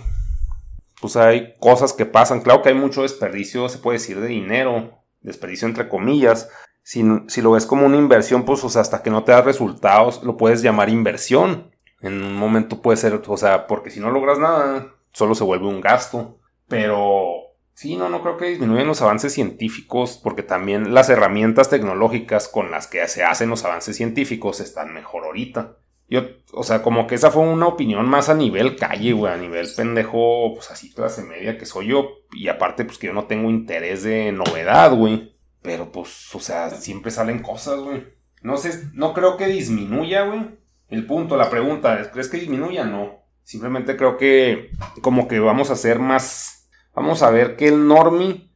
pues 1.00 1.16
hay 1.16 1.55
cosas 1.58 1.93
que 1.94 2.05
pasan. 2.05 2.43
Claro 2.43 2.61
que 2.61 2.69
hay 2.69 2.75
mucho 2.75 3.02
desperdicio, 3.02 3.69
se 3.69 3.78
puede 3.78 3.99
decir, 3.99 4.20
de 4.20 4.28
dinero, 4.28 4.99
desperdicio 5.22 5.67
entre 5.67 5.88
comillas, 5.88 6.50
si, 6.84 7.02
lo 7.02 7.52
ves 7.52 7.64
como 7.64 7.87
una 7.87 7.96
inversión, 7.96 8.44
pues, 8.44 8.76
hasta 8.76 9.02
que 9.02 9.10
no 9.10 9.25
te 9.25 9.32
da 9.32 9.40
resultados, 9.40 10.22
lo 10.22 10.37
puedes 10.37 10.62
llamar 10.62 10.90
inversión. 10.90 11.70
En 12.00 12.22
un 12.22 12.34
momento 12.37 12.82
puede 12.82 12.99
ser, 12.99 13.20
o 13.26 13.37
sea, 13.38 13.67
porque 13.67 13.90
si 13.90 14.00
no 14.00 14.10
logras 14.10 14.38
nada, 14.38 14.93
solo 15.10 15.34
se 15.34 15.44
vuelve 15.44 15.67
un 15.67 15.81
gasto. 15.81 16.38
Pero 16.69 17.44
sí, 17.75 17.97
no, 17.97 18.09
no 18.09 18.23
creo 18.23 18.37
que 18.37 18.47
disminuyan 18.47 18.87
los 18.87 19.03
avances 19.03 19.32
científicos, 19.35 20.19
porque 20.23 20.43
también 20.43 20.94
las 20.94 21.11
herramientas 21.11 21.69
tecnológicas 21.69 22.49
con 22.49 22.71
las 22.71 22.87
que 22.87 23.06
se 23.09 23.25
hacen 23.25 23.50
los 23.50 23.65
avances 23.65 23.97
científicos 23.97 24.61
están 24.61 24.94
mejor 24.94 25.25
ahorita. 25.25 25.76
Yo, 26.08 26.22
o 26.53 26.63
sea, 26.63 26.82
como 26.82 27.06
que 27.06 27.15
esa 27.15 27.31
fue 27.31 27.43
una 27.43 27.67
opinión 27.67 28.06
más 28.06 28.29
a 28.29 28.34
nivel 28.34 28.77
calle, 28.77 29.13
güey, 29.13 29.32
a 29.32 29.37
nivel 29.37 29.67
pendejo, 29.75 30.55
pues 30.55 30.70
así 30.70 30.93
clase 30.93 31.22
media 31.22 31.56
que 31.58 31.67
soy 31.67 31.89
yo. 31.89 32.08
Y 32.32 32.48
aparte, 32.48 32.84
pues 32.84 32.98
que 32.98 33.06
yo 33.06 33.13
no 33.13 33.25
tengo 33.25 33.51
interés 33.51 34.03
de 34.03 34.31
novedad, 34.32 34.94
güey. 34.94 35.34
Pero 35.63 35.91
pues, 35.91 36.34
o 36.34 36.41
sea, 36.41 36.70
siempre 36.70 37.10
salen 37.10 37.41
cosas, 37.41 37.81
güey. 37.81 38.05
No 38.43 38.58
sé, 38.58 38.91
no 38.93 39.15
creo 39.15 39.39
que 39.39 39.46
disminuya, 39.46 40.27
güey. 40.27 40.58
El 40.91 41.06
punto, 41.06 41.39
la 41.39 41.48
pregunta, 41.48 42.10
¿crees 42.13 42.29
que 42.29 42.37
disminuya? 42.37 42.84
No. 42.84 43.22
Simplemente 43.43 43.96
creo 43.96 44.19
que 44.19 44.70
como 45.01 45.27
que 45.27 45.41
vamos 45.41 45.70
a 45.70 45.77
ser 45.77 45.98
más... 45.98 46.54
Vamos 46.94 47.22
a 47.22 47.31
ver 47.31 47.56
que 47.56 47.69
el 47.69 47.86
normie, 47.89 48.51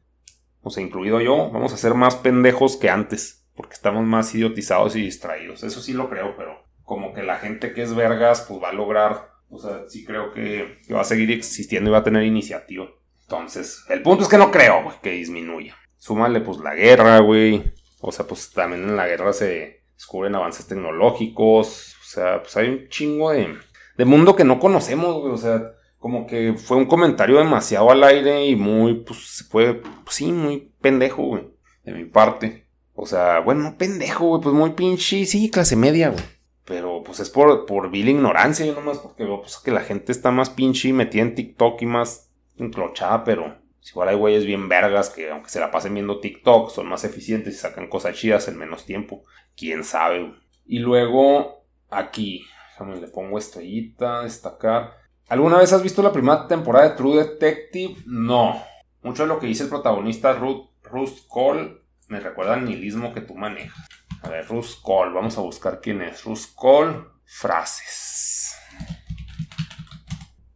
o 0.61 0.69
sea, 0.69 0.83
incluido 0.83 1.19
yo, 1.21 1.49
vamos 1.51 1.73
a 1.73 1.77
ser 1.77 1.93
más 1.93 2.15
pendejos 2.15 2.77
que 2.77 2.89
antes. 2.89 3.39
Porque 3.59 3.73
estamos 3.73 4.05
más 4.05 4.33
idiotizados 4.33 4.95
y 4.95 5.01
distraídos. 5.01 5.63
Eso 5.63 5.81
sí 5.81 5.91
lo 5.91 6.09
creo, 6.09 6.37
pero 6.37 6.63
como 6.85 7.13
que 7.13 7.23
la 7.23 7.39
gente 7.39 7.73
que 7.73 7.81
es 7.81 7.93
vergas, 7.93 8.45
pues 8.47 8.63
va 8.63 8.69
a 8.69 8.73
lograr... 8.73 9.33
O 9.49 9.59
sea, 9.59 9.81
sí 9.89 10.05
creo 10.05 10.31
que, 10.31 10.79
va 10.93 11.01
a 11.01 11.03
seguir 11.03 11.29
existiendo 11.31 11.89
y 11.89 11.91
va 11.91 11.97
a 11.99 12.03
tener 12.03 12.23
iniciativa. 12.23 12.87
Entonces, 13.23 13.83
el 13.89 14.01
punto 14.01 14.23
es 14.23 14.29
que 14.29 14.37
no 14.37 14.49
creo, 14.49 14.93
que 15.01 15.11
disminuya. 15.11 15.75
Súmale 15.97 16.39
pues 16.39 16.59
la 16.59 16.73
guerra, 16.73 17.19
güey. 17.19 17.73
O 17.99 18.13
sea, 18.13 18.25
pues 18.25 18.51
también 18.51 18.83
en 18.83 18.95
la 18.95 19.07
guerra 19.07 19.33
se 19.33 19.81
descubren 19.93 20.35
avances 20.35 20.65
tecnológicos. 20.67 21.95
O 22.01 22.05
sea, 22.05 22.41
pues 22.41 22.55
hay 22.55 22.69
un 22.69 22.87
chingo 22.87 23.31
de, 23.31 23.57
de 23.97 24.05
mundo 24.05 24.37
que 24.37 24.45
no 24.45 24.59
conocemos, 24.59 25.19
güey. 25.19 25.33
O 25.33 25.37
sea, 25.37 25.73
como 25.99 26.25
que 26.25 26.53
fue 26.53 26.77
un 26.77 26.85
comentario 26.85 27.37
demasiado 27.37 27.91
al 27.91 28.03
aire 28.03 28.45
y 28.45 28.55
muy, 28.55 28.95
pues 28.95 29.47
puede, 29.51 29.75
pues, 29.75 30.15
sí, 30.15 30.31
muy 30.31 30.71
pendejo, 30.81 31.23
güey. 31.23 31.49
De 31.83 31.93
mi 31.93 32.05
parte. 32.05 32.65
O 32.93 33.05
sea, 33.05 33.39
bueno, 33.39 33.61
no 33.63 33.77
pendejo, 33.77 34.27
güey, 34.27 34.41
pues 34.41 34.55
muy 34.55 34.71
pinche, 34.71 35.25
sí, 35.25 35.51
clase 35.51 35.75
media, 35.75 36.09
güey. 36.09 36.23
Pero 36.65 37.01
pues 37.03 37.19
es 37.19 37.29
por, 37.29 37.65
por 37.65 37.89
vil 37.89 38.09
ignorancia, 38.09 38.65
yo 38.65 38.75
nomás 38.75 38.99
porque 38.99 39.23
veo 39.23 39.41
pues, 39.41 39.57
que 39.57 39.71
la 39.71 39.81
gente 39.81 40.11
está 40.11 40.29
más 40.31 40.51
pinche 40.51 40.93
metida 40.93 41.23
en 41.23 41.33
TikTok 41.33 41.81
y 41.81 41.85
más 41.87 42.31
enclochada, 42.57 43.23
pero 43.23 43.57
igual 43.89 44.09
hay 44.09 44.15
güeyes 44.15 44.45
bien 44.45 44.69
vergas 44.69 45.09
que 45.09 45.31
aunque 45.31 45.49
se 45.49 45.59
la 45.59 45.71
pasen 45.71 45.95
viendo 45.95 46.19
TikTok 46.19 46.69
son 46.69 46.87
más 46.87 47.03
eficientes 47.03 47.55
y 47.55 47.57
sacan 47.57 47.87
cosas 47.87 48.15
chidas 48.15 48.47
en 48.47 48.57
menos 48.57 48.85
tiempo. 48.85 49.23
Quién 49.57 49.83
sabe. 49.83 50.35
Y 50.65 50.77
luego 50.77 51.65
aquí, 51.89 52.45
déjame 52.71 53.01
le 53.01 53.07
pongo 53.07 53.39
estrellita, 53.39 54.21
destacar. 54.21 54.98
¿Alguna 55.29 55.59
vez 55.59 55.71
has 55.73 55.83
visto 55.83 56.01
la 56.01 56.11
primera 56.11 56.47
temporada 56.47 56.89
de 56.89 56.95
True 56.95 57.17
Detective? 57.17 57.97
No. 58.07 58.63
Mucho 59.03 59.23
de 59.23 59.29
lo 59.29 59.39
que 59.39 59.45
dice 59.45 59.63
el 59.63 59.69
protagonista 59.69 60.33
Ruth, 60.33 60.69
Ruth 60.83 61.27
Cole 61.27 61.83
me 62.07 62.19
recuerda 62.19 62.55
al 62.55 62.65
nihilismo 62.65 63.13
que 63.13 63.21
tú 63.21 63.35
manejas. 63.35 63.87
A 64.23 64.29
ver, 64.29 64.47
Ruscol. 64.47 65.13
Vamos 65.13 65.37
a 65.37 65.41
buscar 65.41 65.79
quién 65.81 66.01
es. 66.01 66.23
Ruscol. 66.23 67.11
Frases. 67.23 68.55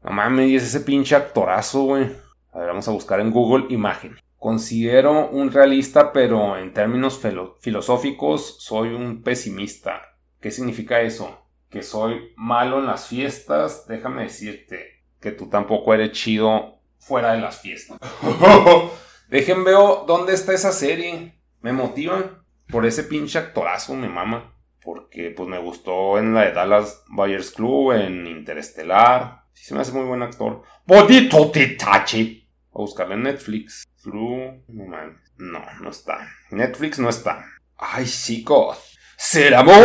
No 0.02 0.12
mames, 0.12 0.64
es 0.64 0.70
ese 0.70 0.80
pinche 0.80 1.16
actorazo, 1.16 1.84
güey. 1.84 2.12
A 2.52 2.58
ver, 2.58 2.68
vamos 2.70 2.88
a 2.88 2.92
buscar 2.92 3.20
en 3.20 3.30
Google 3.30 3.68
imagen. 3.70 4.18
Considero 4.40 5.30
un 5.30 5.52
realista, 5.52 6.12
pero 6.12 6.58
en 6.58 6.74
términos 6.74 7.22
filosóficos 7.62 8.58
soy 8.60 8.90
un 8.90 9.22
pesimista. 9.22 10.02
¿Qué 10.42 10.50
significa 10.50 11.00
eso? 11.02 11.43
Que 11.74 11.82
soy 11.82 12.32
malo 12.36 12.78
en 12.78 12.86
las 12.86 13.08
fiestas. 13.08 13.88
Déjame 13.88 14.26
decirte 14.26 15.04
que 15.20 15.32
tú 15.32 15.50
tampoco 15.50 15.92
eres 15.96 16.12
chido 16.12 16.78
fuera 17.00 17.34
de 17.34 17.42
las 17.42 17.62
fiestas. 17.62 17.98
Dejen 19.28 19.64
veo 19.64 20.06
dónde 20.08 20.36
está 20.36 20.54
esa 20.54 20.72
serie. 20.72 21.40
Me 21.62 21.74
motivan 21.74 22.44
por 22.68 22.86
ese 22.86 23.04
pinche 23.04 23.40
actorazo, 23.40 23.96
me 23.96 24.08
mama. 24.08 24.54
Porque 24.84 25.34
pues 25.36 25.50
me 25.50 25.58
gustó 25.58 26.20
en 26.20 26.36
la 26.36 26.42
de 26.42 26.52
Dallas 26.52 27.04
Buyers 27.08 27.50
Club, 27.50 27.94
en 27.94 28.28
Interestelar. 28.28 29.46
Sí 29.54 29.66
se 29.66 29.74
me 29.74 29.82
hace 29.82 29.94
muy 29.94 30.06
buen 30.06 30.22
actor. 30.22 30.62
Bodito 30.86 31.50
Titachi. 31.50 32.48
A 32.72 32.78
buscarle 32.78 33.16
en 33.16 33.24
Netflix. 33.24 33.88
No, 35.38 35.66
no 35.82 35.90
está. 35.90 36.30
Netflix 36.52 37.00
no 37.00 37.10
está. 37.10 37.44
Ay, 37.78 38.06
chicos. 38.06 38.93
Ser 39.26 39.56
amor. 39.56 39.80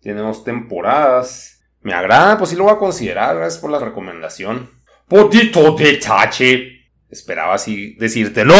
Tenemos 0.00 0.44
temporadas. 0.44 1.60
Me 1.80 1.92
agrada, 1.92 2.38
pues 2.38 2.50
sí 2.50 2.56
lo 2.56 2.62
voy 2.64 2.72
a 2.72 2.78
considerar. 2.78 3.36
Gracias 3.36 3.60
por 3.60 3.72
la 3.72 3.80
recomendación. 3.80 4.70
Potito 5.08 5.72
de 5.72 5.98
Esperaba 7.10 7.54
así 7.54 7.96
decirte 7.96 8.44
¡No! 8.44 8.54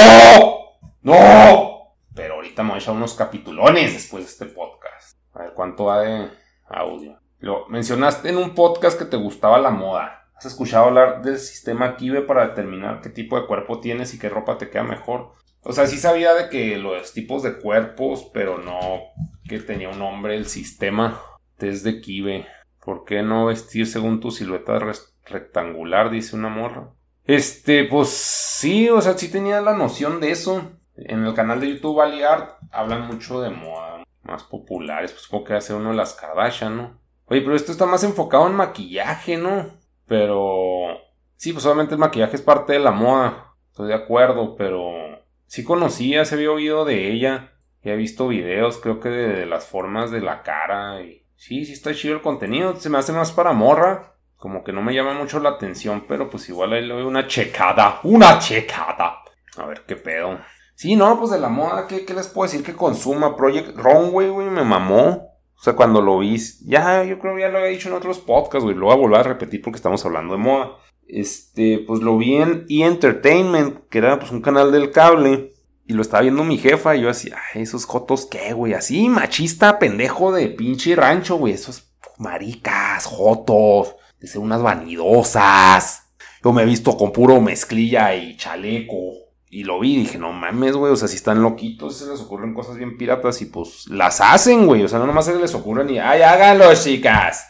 ¡No! 1.02 1.94
Pero 2.14 2.34
ahorita 2.34 2.64
me 2.64 2.70
voy 2.70 2.78
a 2.78 2.82
echar 2.82 2.94
unos 2.94 3.14
capitulones 3.14 3.92
después 3.94 4.24
de 4.24 4.30
este 4.30 4.46
podcast. 4.46 5.18
A 5.34 5.44
ver 5.44 5.52
cuánto 5.54 5.84
va 5.84 6.00
de 6.00 6.28
audio. 6.68 7.16
Lo 7.38 7.68
mencionaste 7.68 8.28
en 8.28 8.38
un 8.38 8.56
podcast 8.56 8.98
que 8.98 9.04
te 9.04 9.16
gustaba 9.16 9.60
la 9.60 9.70
moda. 9.70 10.28
¿Has 10.34 10.46
escuchado 10.46 10.86
hablar 10.86 11.22
del 11.22 11.38
sistema 11.38 11.96
Kibe 11.96 12.22
para 12.22 12.48
determinar 12.48 13.02
qué 13.02 13.08
tipo 13.08 13.40
de 13.40 13.46
cuerpo 13.46 13.80
tienes 13.80 14.12
y 14.14 14.18
qué 14.18 14.28
ropa 14.28 14.58
te 14.58 14.68
queda 14.68 14.82
mejor? 14.82 15.34
O 15.68 15.72
sea, 15.72 15.86
sí 15.86 15.98
sabía 15.98 16.32
de 16.32 16.48
que 16.48 16.78
los 16.78 17.12
tipos 17.12 17.42
de 17.42 17.58
cuerpos, 17.58 18.30
pero 18.32 18.56
no 18.56 19.02
que 19.46 19.58
tenía 19.58 19.90
un 19.90 19.98
nombre 19.98 20.34
el 20.34 20.46
sistema 20.46 21.20
test 21.58 21.84
de 21.84 22.00
Kibe. 22.00 22.46
¿Por 22.82 23.04
qué 23.04 23.22
no 23.22 23.44
vestir 23.44 23.86
según 23.86 24.18
tu 24.18 24.30
silueta 24.30 24.78
rectangular? 25.26 26.08
Dice 26.08 26.36
una 26.36 26.48
morra. 26.48 26.94
Este, 27.26 27.84
pues 27.84 28.08
sí, 28.08 28.88
o 28.88 29.02
sea, 29.02 29.18
sí 29.18 29.30
tenía 29.30 29.60
la 29.60 29.76
noción 29.76 30.20
de 30.20 30.30
eso. 30.30 30.72
En 30.96 31.26
el 31.26 31.34
canal 31.34 31.60
de 31.60 31.74
YouTube 31.74 32.00
Art 32.00 32.56
hablan 32.72 33.06
mucho 33.06 33.42
de 33.42 33.50
moda 33.50 34.02
más 34.22 34.44
populares. 34.44 35.12
Pues 35.12 35.24
supongo 35.24 35.44
que 35.44 35.60
ser 35.60 35.76
uno 35.76 35.90
de 35.90 35.96
las 35.96 36.14
Kardashian, 36.14 36.78
¿no? 36.78 36.98
Oye, 37.26 37.42
pero 37.42 37.54
esto 37.54 37.72
está 37.72 37.84
más 37.84 38.02
enfocado 38.04 38.46
en 38.46 38.54
maquillaje, 38.54 39.36
¿no? 39.36 39.66
Pero 40.06 40.96
sí, 41.36 41.52
pues 41.52 41.66
obviamente 41.66 41.92
el 41.92 42.00
maquillaje 42.00 42.36
es 42.36 42.42
parte 42.42 42.72
de 42.72 42.78
la 42.78 42.90
moda. 42.90 43.52
Estoy 43.70 43.88
de 43.88 43.94
acuerdo, 43.94 44.56
pero 44.56 45.17
sí 45.48 45.64
conocía, 45.64 46.24
se 46.24 46.36
había 46.36 46.52
oído 46.52 46.84
de 46.84 47.10
ella. 47.10 47.52
Y 47.82 47.90
he 47.90 47.96
visto 47.96 48.28
videos, 48.28 48.78
creo 48.78 49.00
que 49.00 49.08
de, 49.08 49.46
las 49.46 49.66
formas 49.66 50.12
de 50.12 50.20
la 50.20 50.42
cara. 50.42 51.02
Y 51.02 51.24
sí, 51.34 51.64
sí 51.64 51.72
está 51.72 51.92
chido 51.92 52.14
el 52.14 52.22
contenido. 52.22 52.76
Se 52.76 52.90
me 52.90 52.98
hace 52.98 53.12
más 53.12 53.32
para 53.32 53.52
morra. 53.52 54.14
Como 54.36 54.62
que 54.62 54.72
no 54.72 54.82
me 54.82 54.94
llama 54.94 55.14
mucho 55.14 55.40
la 55.40 55.50
atención, 55.50 56.04
pero 56.06 56.30
pues 56.30 56.48
igual 56.48 56.72
ahí 56.72 56.86
le 56.86 56.94
doy 56.94 57.02
una 57.02 57.26
checada. 57.26 57.98
¡Una 58.04 58.38
checada! 58.38 59.18
A 59.56 59.66
ver 59.66 59.82
qué 59.84 59.96
pedo. 59.96 60.38
Sí, 60.76 60.94
no, 60.94 61.18
pues 61.18 61.32
de 61.32 61.40
la 61.40 61.48
moda, 61.48 61.88
¿qué, 61.88 62.04
qué 62.04 62.14
les 62.14 62.28
puedo 62.28 62.48
decir 62.48 62.64
que 62.64 62.76
consuma? 62.76 63.34
Project 63.34 63.76
Runway, 63.76 64.28
güey, 64.28 64.48
me 64.48 64.62
mamó. 64.62 65.28
O 65.58 65.60
sea, 65.60 65.74
cuando 65.74 66.00
lo 66.00 66.20
vi, 66.20 66.36
ya, 66.66 67.02
yo 67.02 67.18
creo 67.18 67.34
que 67.34 67.40
ya 67.40 67.48
lo 67.48 67.58
había 67.58 67.70
dicho 67.70 67.88
en 67.88 67.96
otros 67.96 68.20
podcasts, 68.20 68.62
güey, 68.62 68.76
lo 68.76 68.86
voy 68.86 68.94
a 68.94 68.98
volver 68.98 69.18
a 69.18 69.24
repetir 69.24 69.60
porque 69.60 69.76
estamos 69.76 70.04
hablando 70.06 70.34
de 70.34 70.38
moda. 70.38 70.76
Este, 71.08 71.82
pues 71.86 72.00
lo 72.00 72.18
vi 72.18 72.36
en 72.36 72.66
E! 72.68 72.84
Entertainment, 72.84 73.88
que 73.88 73.98
era 73.98 74.18
pues 74.18 74.30
un 74.30 74.42
canal 74.42 74.70
del 74.70 74.92
cable, 74.92 75.54
y 75.86 75.94
lo 75.94 76.02
estaba 76.02 76.22
viendo 76.22 76.44
mi 76.44 76.58
jefa, 76.58 76.94
y 76.94 77.00
yo 77.00 77.08
así, 77.08 77.30
ay, 77.54 77.62
esos 77.62 77.86
jotos 77.86 78.26
qué, 78.26 78.52
güey, 78.52 78.74
así, 78.74 79.08
machista, 79.08 79.78
pendejo 79.78 80.32
de 80.32 80.48
pinche 80.48 80.94
rancho, 80.94 81.36
güey, 81.36 81.54
esos 81.54 81.90
maricas, 82.18 83.06
jotos, 83.06 83.96
de 84.20 84.28
ser 84.28 84.42
unas 84.42 84.60
vanidosas. 84.60 86.04
Yo 86.44 86.52
me 86.52 86.62
he 86.62 86.66
visto 86.66 86.96
con 86.96 87.10
puro 87.10 87.40
mezclilla 87.40 88.14
y 88.14 88.36
chaleco. 88.36 89.14
Y 89.50 89.64
lo 89.64 89.80
vi 89.80 89.94
y 89.94 89.98
dije, 90.00 90.18
no 90.18 90.30
mames, 90.32 90.76
güey, 90.76 90.92
o 90.92 90.96
sea, 90.96 91.08
si 91.08 91.16
están 91.16 91.40
loquitos, 91.40 91.96
se 91.96 92.06
les 92.06 92.20
ocurren 92.20 92.52
cosas 92.52 92.76
bien 92.76 92.98
piratas 92.98 93.40
y 93.40 93.46
pues 93.46 93.88
las 93.88 94.20
hacen, 94.20 94.66
güey. 94.66 94.84
O 94.84 94.88
sea, 94.88 94.98
no 94.98 95.06
nomás 95.06 95.24
se 95.24 95.34
les 95.34 95.54
ocurren 95.54 95.88
y, 95.88 95.98
ay, 95.98 96.20
háganlo, 96.20 96.66
chicas. 96.74 97.46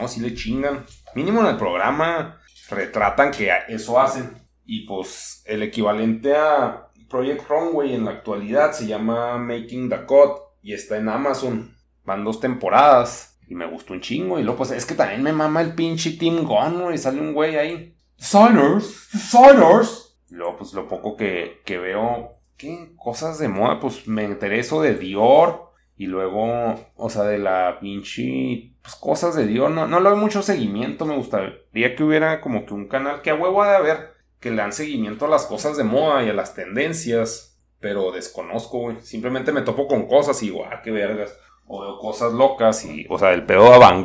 No, 0.00 0.06
si 0.06 0.20
le 0.20 0.32
chingan. 0.32 0.86
Mínimo 1.16 1.40
en 1.40 1.46
el 1.46 1.56
programa 1.56 2.38
retratan 2.72 3.30
que 3.30 3.50
eso 3.68 4.00
hacen. 4.00 4.34
Y 4.64 4.86
pues 4.86 5.42
el 5.46 5.62
equivalente 5.62 6.34
a 6.34 6.88
Project 7.08 7.48
Runway 7.48 7.94
en 7.94 8.04
la 8.04 8.12
actualidad 8.12 8.72
se 8.72 8.86
llama 8.86 9.38
Making 9.38 9.88
the 9.90 10.04
Cut 10.06 10.38
y 10.62 10.72
está 10.72 10.96
en 10.96 11.08
Amazon. 11.08 11.76
Van 12.04 12.24
dos 12.24 12.40
temporadas 12.40 13.38
y 13.46 13.54
me 13.54 13.66
gustó 13.66 13.92
un 13.92 14.00
chingo. 14.00 14.38
Y 14.38 14.42
luego, 14.42 14.58
pues 14.58 14.70
es 14.70 14.86
que 14.86 14.94
también 14.94 15.22
me 15.22 15.32
mama 15.32 15.60
el 15.60 15.74
pinche 15.74 16.12
Team 16.12 16.44
Gun, 16.44 16.82
güey. 16.82 16.98
Sale 16.98 17.20
un 17.20 17.32
güey 17.32 17.56
ahí. 17.56 17.94
Designers, 18.16 19.08
designers 19.12 20.12
luego, 20.32 20.56
pues 20.56 20.72
lo 20.72 20.88
poco 20.88 21.16
que, 21.16 21.60
que 21.64 21.78
veo, 21.78 22.38
¿qué? 22.56 22.92
Cosas 22.96 23.38
de 23.38 23.48
moda, 23.48 23.78
pues 23.80 24.08
me 24.08 24.24
intereso 24.24 24.80
de 24.80 24.94
Dior. 24.94 25.71
Y 26.02 26.06
luego, 26.06 26.74
o 26.96 27.10
sea, 27.10 27.22
de 27.22 27.38
la 27.38 27.78
pinche, 27.78 28.72
pues 28.82 28.96
cosas 28.96 29.36
de 29.36 29.46
Dior. 29.46 29.70
No, 29.70 29.86
no 29.86 30.00
le 30.00 30.10
doy 30.10 30.18
mucho 30.18 30.42
seguimiento, 30.42 31.06
me 31.06 31.14
gustaría 31.14 31.94
que 31.94 32.02
hubiera 32.02 32.40
como 32.40 32.66
que 32.66 32.74
un 32.74 32.88
canal 32.88 33.22
que 33.22 33.30
a 33.30 33.36
huevo 33.36 33.62
ha 33.62 33.70
de 33.70 33.76
haber, 33.76 34.14
que 34.40 34.50
le 34.50 34.56
dan 34.56 34.72
seguimiento 34.72 35.26
a 35.26 35.28
las 35.28 35.46
cosas 35.46 35.76
de 35.76 35.84
moda 35.84 36.24
y 36.24 36.28
a 36.28 36.32
las 36.32 36.56
tendencias. 36.56 37.56
Pero 37.78 38.10
desconozco, 38.10 38.80
güey. 38.80 38.96
Simplemente 39.00 39.52
me 39.52 39.62
topo 39.62 39.86
con 39.86 40.08
cosas 40.08 40.42
y 40.42 40.46
digo, 40.46 40.64
ah, 40.64 40.80
qué 40.82 40.90
vergas. 40.90 41.38
O 41.68 41.82
veo 41.82 42.00
cosas 42.00 42.32
locas 42.32 42.84
y, 42.84 43.06
o 43.08 43.16
sea, 43.16 43.32
el 43.32 43.46
pedo 43.46 43.68
de 43.68 43.76
avant 43.76 44.04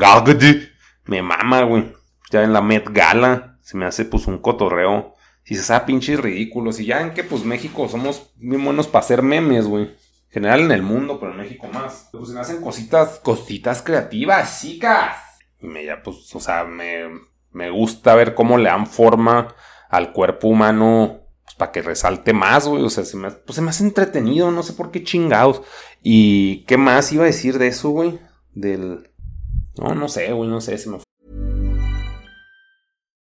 me 1.06 1.24
mama, 1.24 1.64
güey. 1.64 1.96
Ya 2.30 2.44
en 2.44 2.54
la 2.54 2.62
Met 2.62 2.92
Gala 2.92 3.58
se 3.64 3.76
me 3.76 3.88
hace 3.88 4.06
pues 4.06 4.28
un 4.28 4.38
cotorreo 4.38 5.16
si 5.46 5.56
se 5.56 5.64
sabe 5.64 5.88
pinches 5.88 6.20
ridículos. 6.20 6.80
Y 6.80 6.86
ya 6.86 7.02
en 7.02 7.16
que 7.16 7.24
pues 7.24 7.44
México 7.44 7.90
somos 7.90 8.30
muy 8.38 8.58
buenos 8.58 8.86
para 8.86 9.04
hacer 9.04 9.24
memes, 9.24 9.66
güey. 9.66 9.90
En 10.28 10.34
general 10.34 10.62
en 10.62 10.72
el 10.72 10.82
mundo, 10.82 11.20
pero 11.20 11.32
en 11.32 11.38
México 11.38 11.68
más. 11.74 12.10
Pues 12.12 12.28
se 12.28 12.34
me 12.34 12.42
hacen 12.42 12.62
cositas, 12.62 13.20
cositas 13.20 13.82
creativas, 13.82 14.62
chicas. 14.62 15.18
Y 15.60 15.68
me 15.68 15.86
ya, 15.86 16.04
pues, 16.04 16.36
o 16.36 16.40
sea, 16.40 16.64
me, 16.66 17.10
me 17.52 17.70
gusta 17.70 18.14
ver 18.16 18.36
cómo 18.36 18.58
le 18.58 18.70
dan 18.70 18.88
forma 18.88 19.56
al 19.90 20.12
cuerpo 20.12 20.50
humano 20.50 21.22
pues, 21.44 21.56
para 21.56 21.72
que 21.72 21.82
resalte 21.82 22.34
más, 22.34 22.68
güey. 22.68 22.84
O 22.84 22.90
sea, 22.90 23.06
se 23.06 23.18
me, 23.18 23.32
pues, 23.32 23.56
se 23.56 23.62
me 23.62 23.70
hace 23.70 23.84
entretenido, 23.84 24.52
no 24.52 24.64
sé 24.64 24.74
por 24.74 24.92
qué 24.92 25.04
chingados. 25.04 25.62
¿Y 26.04 26.66
qué 26.66 26.78
más 26.78 27.12
iba 27.12 27.24
a 27.24 27.28
decir 27.28 27.58
de 27.58 27.68
eso, 27.68 27.90
güey? 27.90 28.20
Del... 28.54 29.12
No, 29.80 29.96
no 29.96 30.10
sé, 30.10 30.32
güey, 30.34 30.50
no 30.50 30.60
sé, 30.60 30.78
se 30.78 30.90
me 30.90 30.98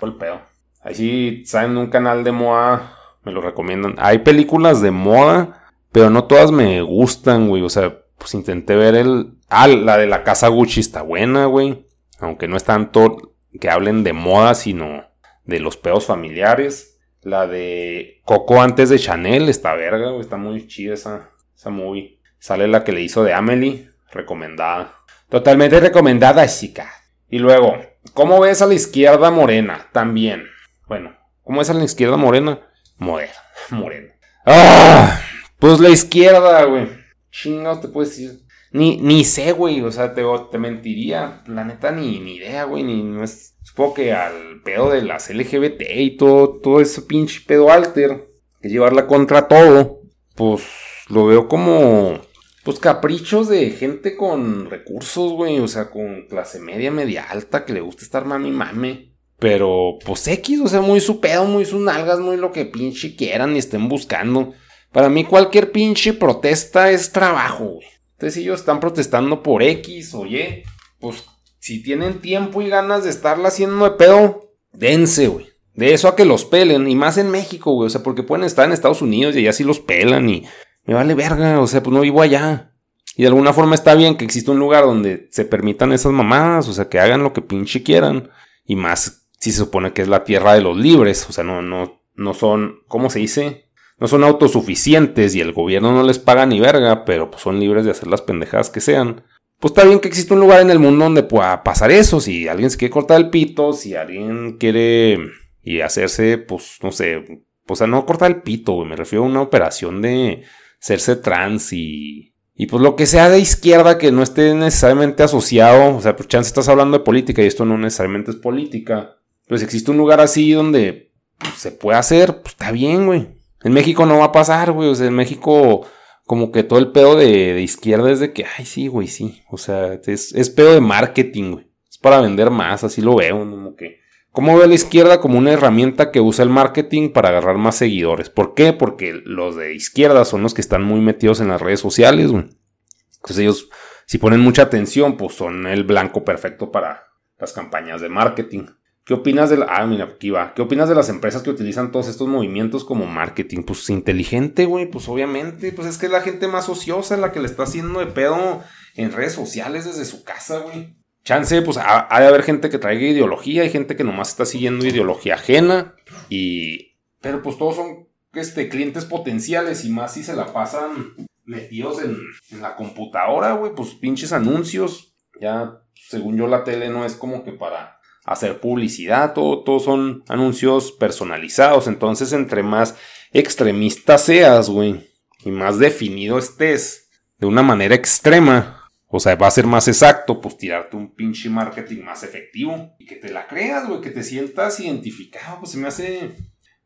El 0.00 0.14
pedo. 0.16 0.40
Ahí 0.82 0.94
sí 0.94 1.42
saben 1.46 1.76
un 1.76 1.88
canal 1.88 2.24
de 2.24 2.32
moda 2.32 2.98
me 3.24 3.32
lo 3.32 3.40
recomiendan. 3.40 3.94
Hay 3.98 4.18
películas 4.18 4.82
de 4.82 4.90
moda, 4.90 5.64
pero 5.92 6.10
no 6.10 6.24
todas 6.24 6.50
me 6.50 6.82
gustan, 6.82 7.48
güey. 7.48 7.62
O 7.62 7.70
sea, 7.70 8.02
pues 8.18 8.34
intenté 8.34 8.76
ver 8.76 8.94
el... 8.94 9.34
Ah, 9.48 9.66
la 9.66 9.96
de 9.96 10.06
la 10.06 10.24
casa 10.24 10.48
Gucci 10.48 10.80
está 10.80 11.02
buena, 11.02 11.46
güey. 11.46 11.86
Aunque 12.18 12.48
no 12.48 12.56
es 12.56 12.64
tanto 12.64 13.34
que 13.58 13.70
hablen 13.70 14.04
de 14.04 14.12
moda, 14.12 14.54
sino 14.54 15.04
de 15.44 15.60
los 15.60 15.76
peos 15.76 16.06
familiares. 16.06 16.98
La 17.22 17.46
de 17.46 18.20
Coco 18.24 18.60
antes 18.60 18.90
de 18.90 18.98
Chanel 18.98 19.48
está 19.48 19.74
verga, 19.74 20.10
güey. 20.10 20.20
Está 20.20 20.36
muy 20.36 20.66
chida 20.66 20.94
esa, 20.94 21.30
esa 21.56 21.70
movie. 21.70 22.20
Sale 22.38 22.68
la 22.68 22.84
que 22.84 22.92
le 22.92 23.00
hizo 23.00 23.24
de 23.24 23.32
Amelie, 23.32 23.90
recomendada. 24.12 24.96
Totalmente 25.30 25.80
recomendada, 25.80 26.46
chica. 26.46 26.92
Y 27.30 27.38
luego, 27.38 27.78
¿cómo 28.14 28.40
ves 28.40 28.62
a 28.62 28.66
la 28.66 28.74
izquierda 28.74 29.30
morena? 29.30 29.88
También. 29.92 30.44
Bueno, 30.86 31.14
¿cómo 31.42 31.58
ves 31.58 31.70
a 31.70 31.74
la 31.74 31.84
izquierda 31.84 32.16
morena? 32.16 32.60
Morena, 32.96 33.32
morena. 33.70 34.14
¡Ah! 34.46 35.20
Pues 35.58 35.80
la 35.80 35.88
izquierda, 35.90 36.64
güey. 36.64 36.88
Chingados 37.30 37.80
te 37.80 37.88
puedes 37.88 38.10
decir. 38.10 38.40
Ni, 38.70 38.96
ni 38.98 39.24
sé, 39.24 39.52
güey. 39.52 39.80
O 39.82 39.90
sea, 39.90 40.14
te, 40.14 40.22
te 40.50 40.58
mentiría. 40.58 41.42
La 41.46 41.64
neta, 41.64 41.90
ni, 41.90 42.20
ni 42.20 42.36
idea, 42.36 42.64
güey. 42.64 42.82
Ni, 42.82 43.02
no 43.02 43.24
es. 43.24 43.56
Supongo 43.62 43.94
que 43.94 44.12
al 44.12 44.60
pedo 44.62 44.90
de 44.90 45.02
las 45.02 45.30
LGBT 45.30 45.82
y 45.94 46.16
todo, 46.16 46.60
todo 46.60 46.80
ese 46.80 47.02
pinche 47.02 47.40
pedo 47.46 47.72
alter. 47.72 48.28
Que 48.60 48.68
llevarla 48.68 49.06
contra 49.06 49.48
todo. 49.48 50.00
Pues 50.34 50.62
lo 51.08 51.26
veo 51.26 51.48
como. 51.48 52.20
Pues 52.64 52.78
caprichos 52.78 53.48
de 53.48 53.70
gente 53.70 54.16
con 54.16 54.70
recursos, 54.70 55.32
güey. 55.32 55.60
O 55.60 55.68
sea, 55.68 55.90
con 55.90 56.26
clase 56.28 56.58
media, 56.60 56.90
media 56.90 57.24
alta. 57.24 57.64
Que 57.64 57.74
le 57.74 57.80
gusta 57.80 58.04
estar 58.04 58.24
mami 58.24 58.50
mame. 58.50 59.14
Pero, 59.38 59.98
pues 60.04 60.26
X, 60.26 60.60
o 60.60 60.68
sea, 60.68 60.80
muy 60.80 61.00
su 61.00 61.20
pedo, 61.20 61.44
muy 61.44 61.64
sus 61.64 61.80
nalgas, 61.80 62.18
muy 62.20 62.36
lo 62.36 62.52
que 62.52 62.64
pinche 62.64 63.14
quieran 63.16 63.54
y 63.54 63.58
estén 63.58 63.88
buscando. 63.88 64.54
Para 64.92 65.08
mí 65.08 65.24
cualquier 65.24 65.72
pinche 65.72 66.12
protesta 66.12 66.90
es 66.90 67.12
trabajo, 67.12 67.64
güey. 67.64 67.86
Entonces 68.12 68.34
si 68.34 68.40
ellos 68.42 68.60
están 68.60 68.80
protestando 68.80 69.42
por 69.42 69.62
X 69.62 70.14
o 70.14 70.24
Y, 70.24 70.62
pues 71.00 71.24
si 71.58 71.82
tienen 71.82 72.20
tiempo 72.20 72.62
y 72.62 72.68
ganas 72.68 73.04
de 73.04 73.10
estarla 73.10 73.48
haciendo 73.48 73.84
de 73.84 73.96
pedo, 73.96 74.52
dense, 74.72 75.26
güey. 75.26 75.46
De 75.74 75.92
eso 75.92 76.06
a 76.06 76.14
que 76.14 76.24
los 76.24 76.44
pelen, 76.44 76.88
y 76.88 76.94
más 76.94 77.18
en 77.18 77.30
México, 77.30 77.72
güey. 77.72 77.88
O 77.88 77.90
sea, 77.90 78.04
porque 78.04 78.22
pueden 78.22 78.44
estar 78.44 78.64
en 78.64 78.72
Estados 78.72 79.02
Unidos 79.02 79.34
y 79.34 79.40
allá 79.40 79.52
sí 79.52 79.64
los 79.64 79.80
pelan 79.80 80.30
y 80.30 80.44
me 80.86 80.94
vale 80.94 81.14
verga, 81.14 81.60
o 81.60 81.66
sea, 81.66 81.82
pues 81.82 81.94
no 81.94 82.00
vivo 82.00 82.22
allá. 82.22 82.72
Y 83.16 83.22
de 83.22 83.28
alguna 83.28 83.52
forma 83.52 83.74
está 83.74 83.94
bien 83.94 84.16
que 84.16 84.24
exista 84.24 84.52
un 84.52 84.58
lugar 84.58 84.84
donde 84.84 85.28
se 85.30 85.44
permitan 85.44 85.92
esas 85.92 86.12
mamadas, 86.12 86.68
o 86.68 86.72
sea, 86.72 86.88
que 86.88 86.98
hagan 86.98 87.22
lo 87.22 87.32
que 87.32 87.42
pinche 87.42 87.82
quieran. 87.82 88.30
Y 88.64 88.76
más 88.76 89.28
si 89.38 89.52
se 89.52 89.58
supone 89.58 89.92
que 89.92 90.02
es 90.02 90.08
la 90.08 90.24
tierra 90.24 90.54
de 90.54 90.62
los 90.62 90.76
libres, 90.76 91.26
o 91.28 91.32
sea, 91.32 91.44
no, 91.44 91.62
no, 91.62 92.00
no 92.14 92.34
son, 92.34 92.80
¿cómo 92.88 93.10
se 93.10 93.18
dice? 93.20 93.64
no 93.98 94.08
son 94.08 94.24
autosuficientes 94.24 95.34
y 95.34 95.40
el 95.40 95.52
gobierno 95.52 95.92
no 95.92 96.02
les 96.02 96.18
paga 96.18 96.46
ni 96.46 96.60
verga, 96.60 97.04
pero 97.04 97.30
pues 97.30 97.42
son 97.42 97.60
libres 97.60 97.84
de 97.84 97.92
hacer 97.92 98.08
las 98.08 98.22
pendejadas 98.22 98.70
que 98.70 98.80
sean. 98.80 99.22
Pues 99.60 99.72
está 99.72 99.84
bien 99.84 100.00
que 100.00 100.08
exista 100.08 100.34
un 100.34 100.40
lugar 100.40 100.60
en 100.60 100.70
el 100.70 100.78
mundo 100.78 101.04
donde 101.04 101.22
pueda 101.22 101.62
pasar 101.62 101.90
eso. 101.90 102.20
Si 102.20 102.48
alguien 102.48 102.70
se 102.70 102.76
quiere 102.76 102.92
cortar 102.92 103.20
el 103.20 103.30
pito, 103.30 103.72
si 103.72 103.94
alguien 103.94 104.58
quiere 104.58 105.18
y 105.62 105.80
hacerse, 105.80 106.38
pues 106.38 106.78
no 106.82 106.92
sé, 106.92 107.46
pues 107.64 107.80
a 107.80 107.86
no 107.86 108.04
cortar 108.04 108.30
el 108.30 108.42
pito, 108.42 108.84
me 108.84 108.96
refiero 108.96 109.24
a 109.24 109.28
una 109.28 109.40
operación 109.40 110.02
de 110.02 110.42
hacerse 110.84 111.16
trans 111.16 111.72
y 111.72 112.34
y 112.56 112.66
pues 112.66 112.80
lo 112.82 112.94
que 112.94 113.06
sea 113.06 113.28
de 113.28 113.40
izquierda 113.40 113.98
que 113.98 114.12
no 114.12 114.22
esté 114.22 114.54
necesariamente 114.54 115.24
asociado, 115.24 115.96
o 115.96 116.00
sea, 116.00 116.14
pues 116.14 116.28
chance 116.28 116.46
estás 116.46 116.68
hablando 116.68 116.96
de 116.96 117.04
política 117.04 117.42
y 117.42 117.46
esto 117.46 117.64
no 117.64 117.76
necesariamente 117.76 118.30
es 118.30 118.36
política. 118.36 119.16
Pues 119.48 119.62
existe 119.62 119.90
un 119.90 119.96
lugar 119.96 120.20
así 120.20 120.52
donde 120.52 121.12
pues, 121.38 121.54
se 121.54 121.72
puede 121.72 121.98
hacer, 121.98 122.42
pues 122.42 122.54
está 122.54 122.70
bien, 122.70 123.06
güey. 123.06 123.26
En 123.64 123.72
México 123.72 124.06
no 124.06 124.18
va 124.18 124.26
a 124.26 124.32
pasar, 124.32 124.70
güey. 124.70 124.88
O 124.88 124.94
sea, 124.94 125.08
en 125.08 125.14
México, 125.14 125.84
como 126.26 126.52
que 126.52 126.62
todo 126.62 126.78
el 126.78 126.92
pedo 126.92 127.16
de, 127.16 127.60
izquierda 127.60 128.12
es 128.12 128.20
de 128.20 128.32
que, 128.32 128.44
ay, 128.56 128.64
sí, 128.64 128.86
güey, 128.86 129.08
sí. 129.08 129.42
O 129.50 129.58
sea, 129.58 129.94
es, 130.06 130.32
es 130.32 130.50
pedo 130.50 130.74
de 130.74 130.80
marketing, 130.80 131.52
güey. 131.52 131.66
Es 131.90 131.98
para 131.98 132.20
vender 132.20 132.50
más, 132.50 132.84
así 132.84 133.02
lo 133.02 133.16
veo, 133.16 133.40
como 133.40 133.74
que. 133.74 134.03
¿Cómo 134.34 134.58
ve 134.58 134.66
la 134.66 134.74
izquierda 134.74 135.20
como 135.20 135.38
una 135.38 135.52
herramienta 135.52 136.10
que 136.10 136.20
usa 136.20 136.42
el 136.42 136.50
marketing 136.50 137.10
para 137.10 137.28
agarrar 137.28 137.56
más 137.56 137.76
seguidores? 137.76 138.30
¿Por 138.30 138.54
qué? 138.54 138.72
Porque 138.72 139.12
los 139.24 139.54
de 139.54 139.76
izquierda 139.76 140.24
son 140.24 140.42
los 140.42 140.54
que 140.54 140.60
están 140.60 140.82
muy 140.82 141.00
metidos 141.00 141.38
en 141.38 141.46
las 141.46 141.62
redes 141.62 141.78
sociales. 141.78 142.32
Entonces 142.32 143.38
ellos, 143.38 143.68
si 144.06 144.18
ponen 144.18 144.40
mucha 144.40 144.62
atención, 144.62 145.16
pues 145.16 145.36
son 145.36 145.68
el 145.68 145.84
blanco 145.84 146.24
perfecto 146.24 146.72
para 146.72 147.04
las 147.38 147.52
campañas 147.52 148.00
de 148.00 148.08
marketing. 148.08 148.66
¿Qué 149.04 149.14
opinas 149.14 149.50
de 149.50 149.58
la... 149.58 149.66
Ah, 149.70 149.86
mira. 149.86 150.16
¿Qué 150.18 150.62
opinas 150.62 150.88
de 150.88 150.96
las 150.96 151.10
empresas 151.10 151.42
que 151.42 151.50
utilizan 151.50 151.92
todos 151.92 152.08
estos 152.08 152.26
movimientos 152.26 152.84
como 152.84 153.06
marketing? 153.06 153.62
Pues 153.62 153.88
inteligente, 153.88 154.64
güey. 154.64 154.86
Pues 154.86 155.08
obviamente. 155.08 155.70
Pues 155.70 155.86
es 155.86 155.96
que 155.96 156.06
es 156.06 156.12
la 156.12 156.22
gente 156.22 156.48
más 156.48 156.68
ociosa 156.68 157.16
la 157.16 157.30
que 157.30 157.38
le 157.38 157.46
está 157.46 157.62
haciendo 157.62 158.00
de 158.00 158.06
pedo 158.06 158.64
en 158.96 159.12
redes 159.12 159.34
sociales 159.34 159.84
desde 159.84 160.04
su 160.04 160.24
casa, 160.24 160.58
güey. 160.58 161.03
Chance, 161.24 161.62
pues 161.62 161.78
ha, 161.78 162.06
de 162.20 162.26
haber 162.26 162.42
gente 162.42 162.68
que 162.68 162.78
traiga 162.78 163.06
ideología. 163.06 163.62
Hay 163.62 163.70
gente 163.70 163.96
que 163.96 164.04
nomás 164.04 164.28
está 164.28 164.44
siguiendo 164.44 164.86
ideología 164.86 165.34
ajena. 165.34 165.94
Y... 166.28 166.96
Pero 167.20 167.42
pues 167.42 167.56
todos 167.56 167.76
son 167.76 168.08
este, 168.34 168.68
clientes 168.68 169.06
potenciales 169.06 169.84
y 169.86 169.90
más 169.90 170.12
si 170.12 170.22
se 170.22 170.36
la 170.36 170.52
pasan 170.52 171.14
metidos 171.44 172.02
en, 172.02 172.18
la 172.60 172.76
computadora, 172.76 173.52
güey. 173.52 173.74
Pues 173.74 173.94
pinches 173.94 174.32
anuncios. 174.32 175.14
Ya, 175.40 175.80
según 175.94 176.36
yo, 176.36 176.46
la 176.46 176.62
tele 176.62 176.90
no 176.90 177.06
es 177.06 177.14
como 177.14 177.42
que 177.42 177.52
para 177.52 177.98
hacer 178.24 178.60
publicidad, 178.60 179.34
todo, 179.34 179.80
son 179.80 180.24
anuncios 180.28 180.92
personalizados. 180.92 181.86
Entonces, 181.86 182.32
entre 182.32 182.62
más 182.62 182.96
extremista 183.32 184.18
seas, 184.18 184.70
güey, 184.70 185.10
y 185.44 185.50
más 185.50 185.78
definido 185.78 186.38
estés 186.38 187.10
de 187.38 187.46
una 187.46 187.62
manera 187.62 187.94
extrema, 187.94 188.83
o 189.16 189.20
sea, 189.20 189.36
va 189.36 189.46
a 189.46 189.52
ser 189.52 189.68
más 189.68 189.86
exacto, 189.86 190.40
pues 190.40 190.56
tirarte 190.56 190.96
un 190.96 191.14
pinche 191.14 191.48
marketing 191.48 192.02
más 192.02 192.24
efectivo 192.24 192.96
y 192.98 193.06
que 193.06 193.14
te 193.14 193.30
la 193.30 193.46
creas, 193.46 193.86
güey, 193.86 194.00
que 194.00 194.10
te 194.10 194.24
sientas 194.24 194.80
identificado, 194.80 195.60
pues 195.60 195.70
se 195.70 195.78
me 195.78 195.86
hace 195.86 196.34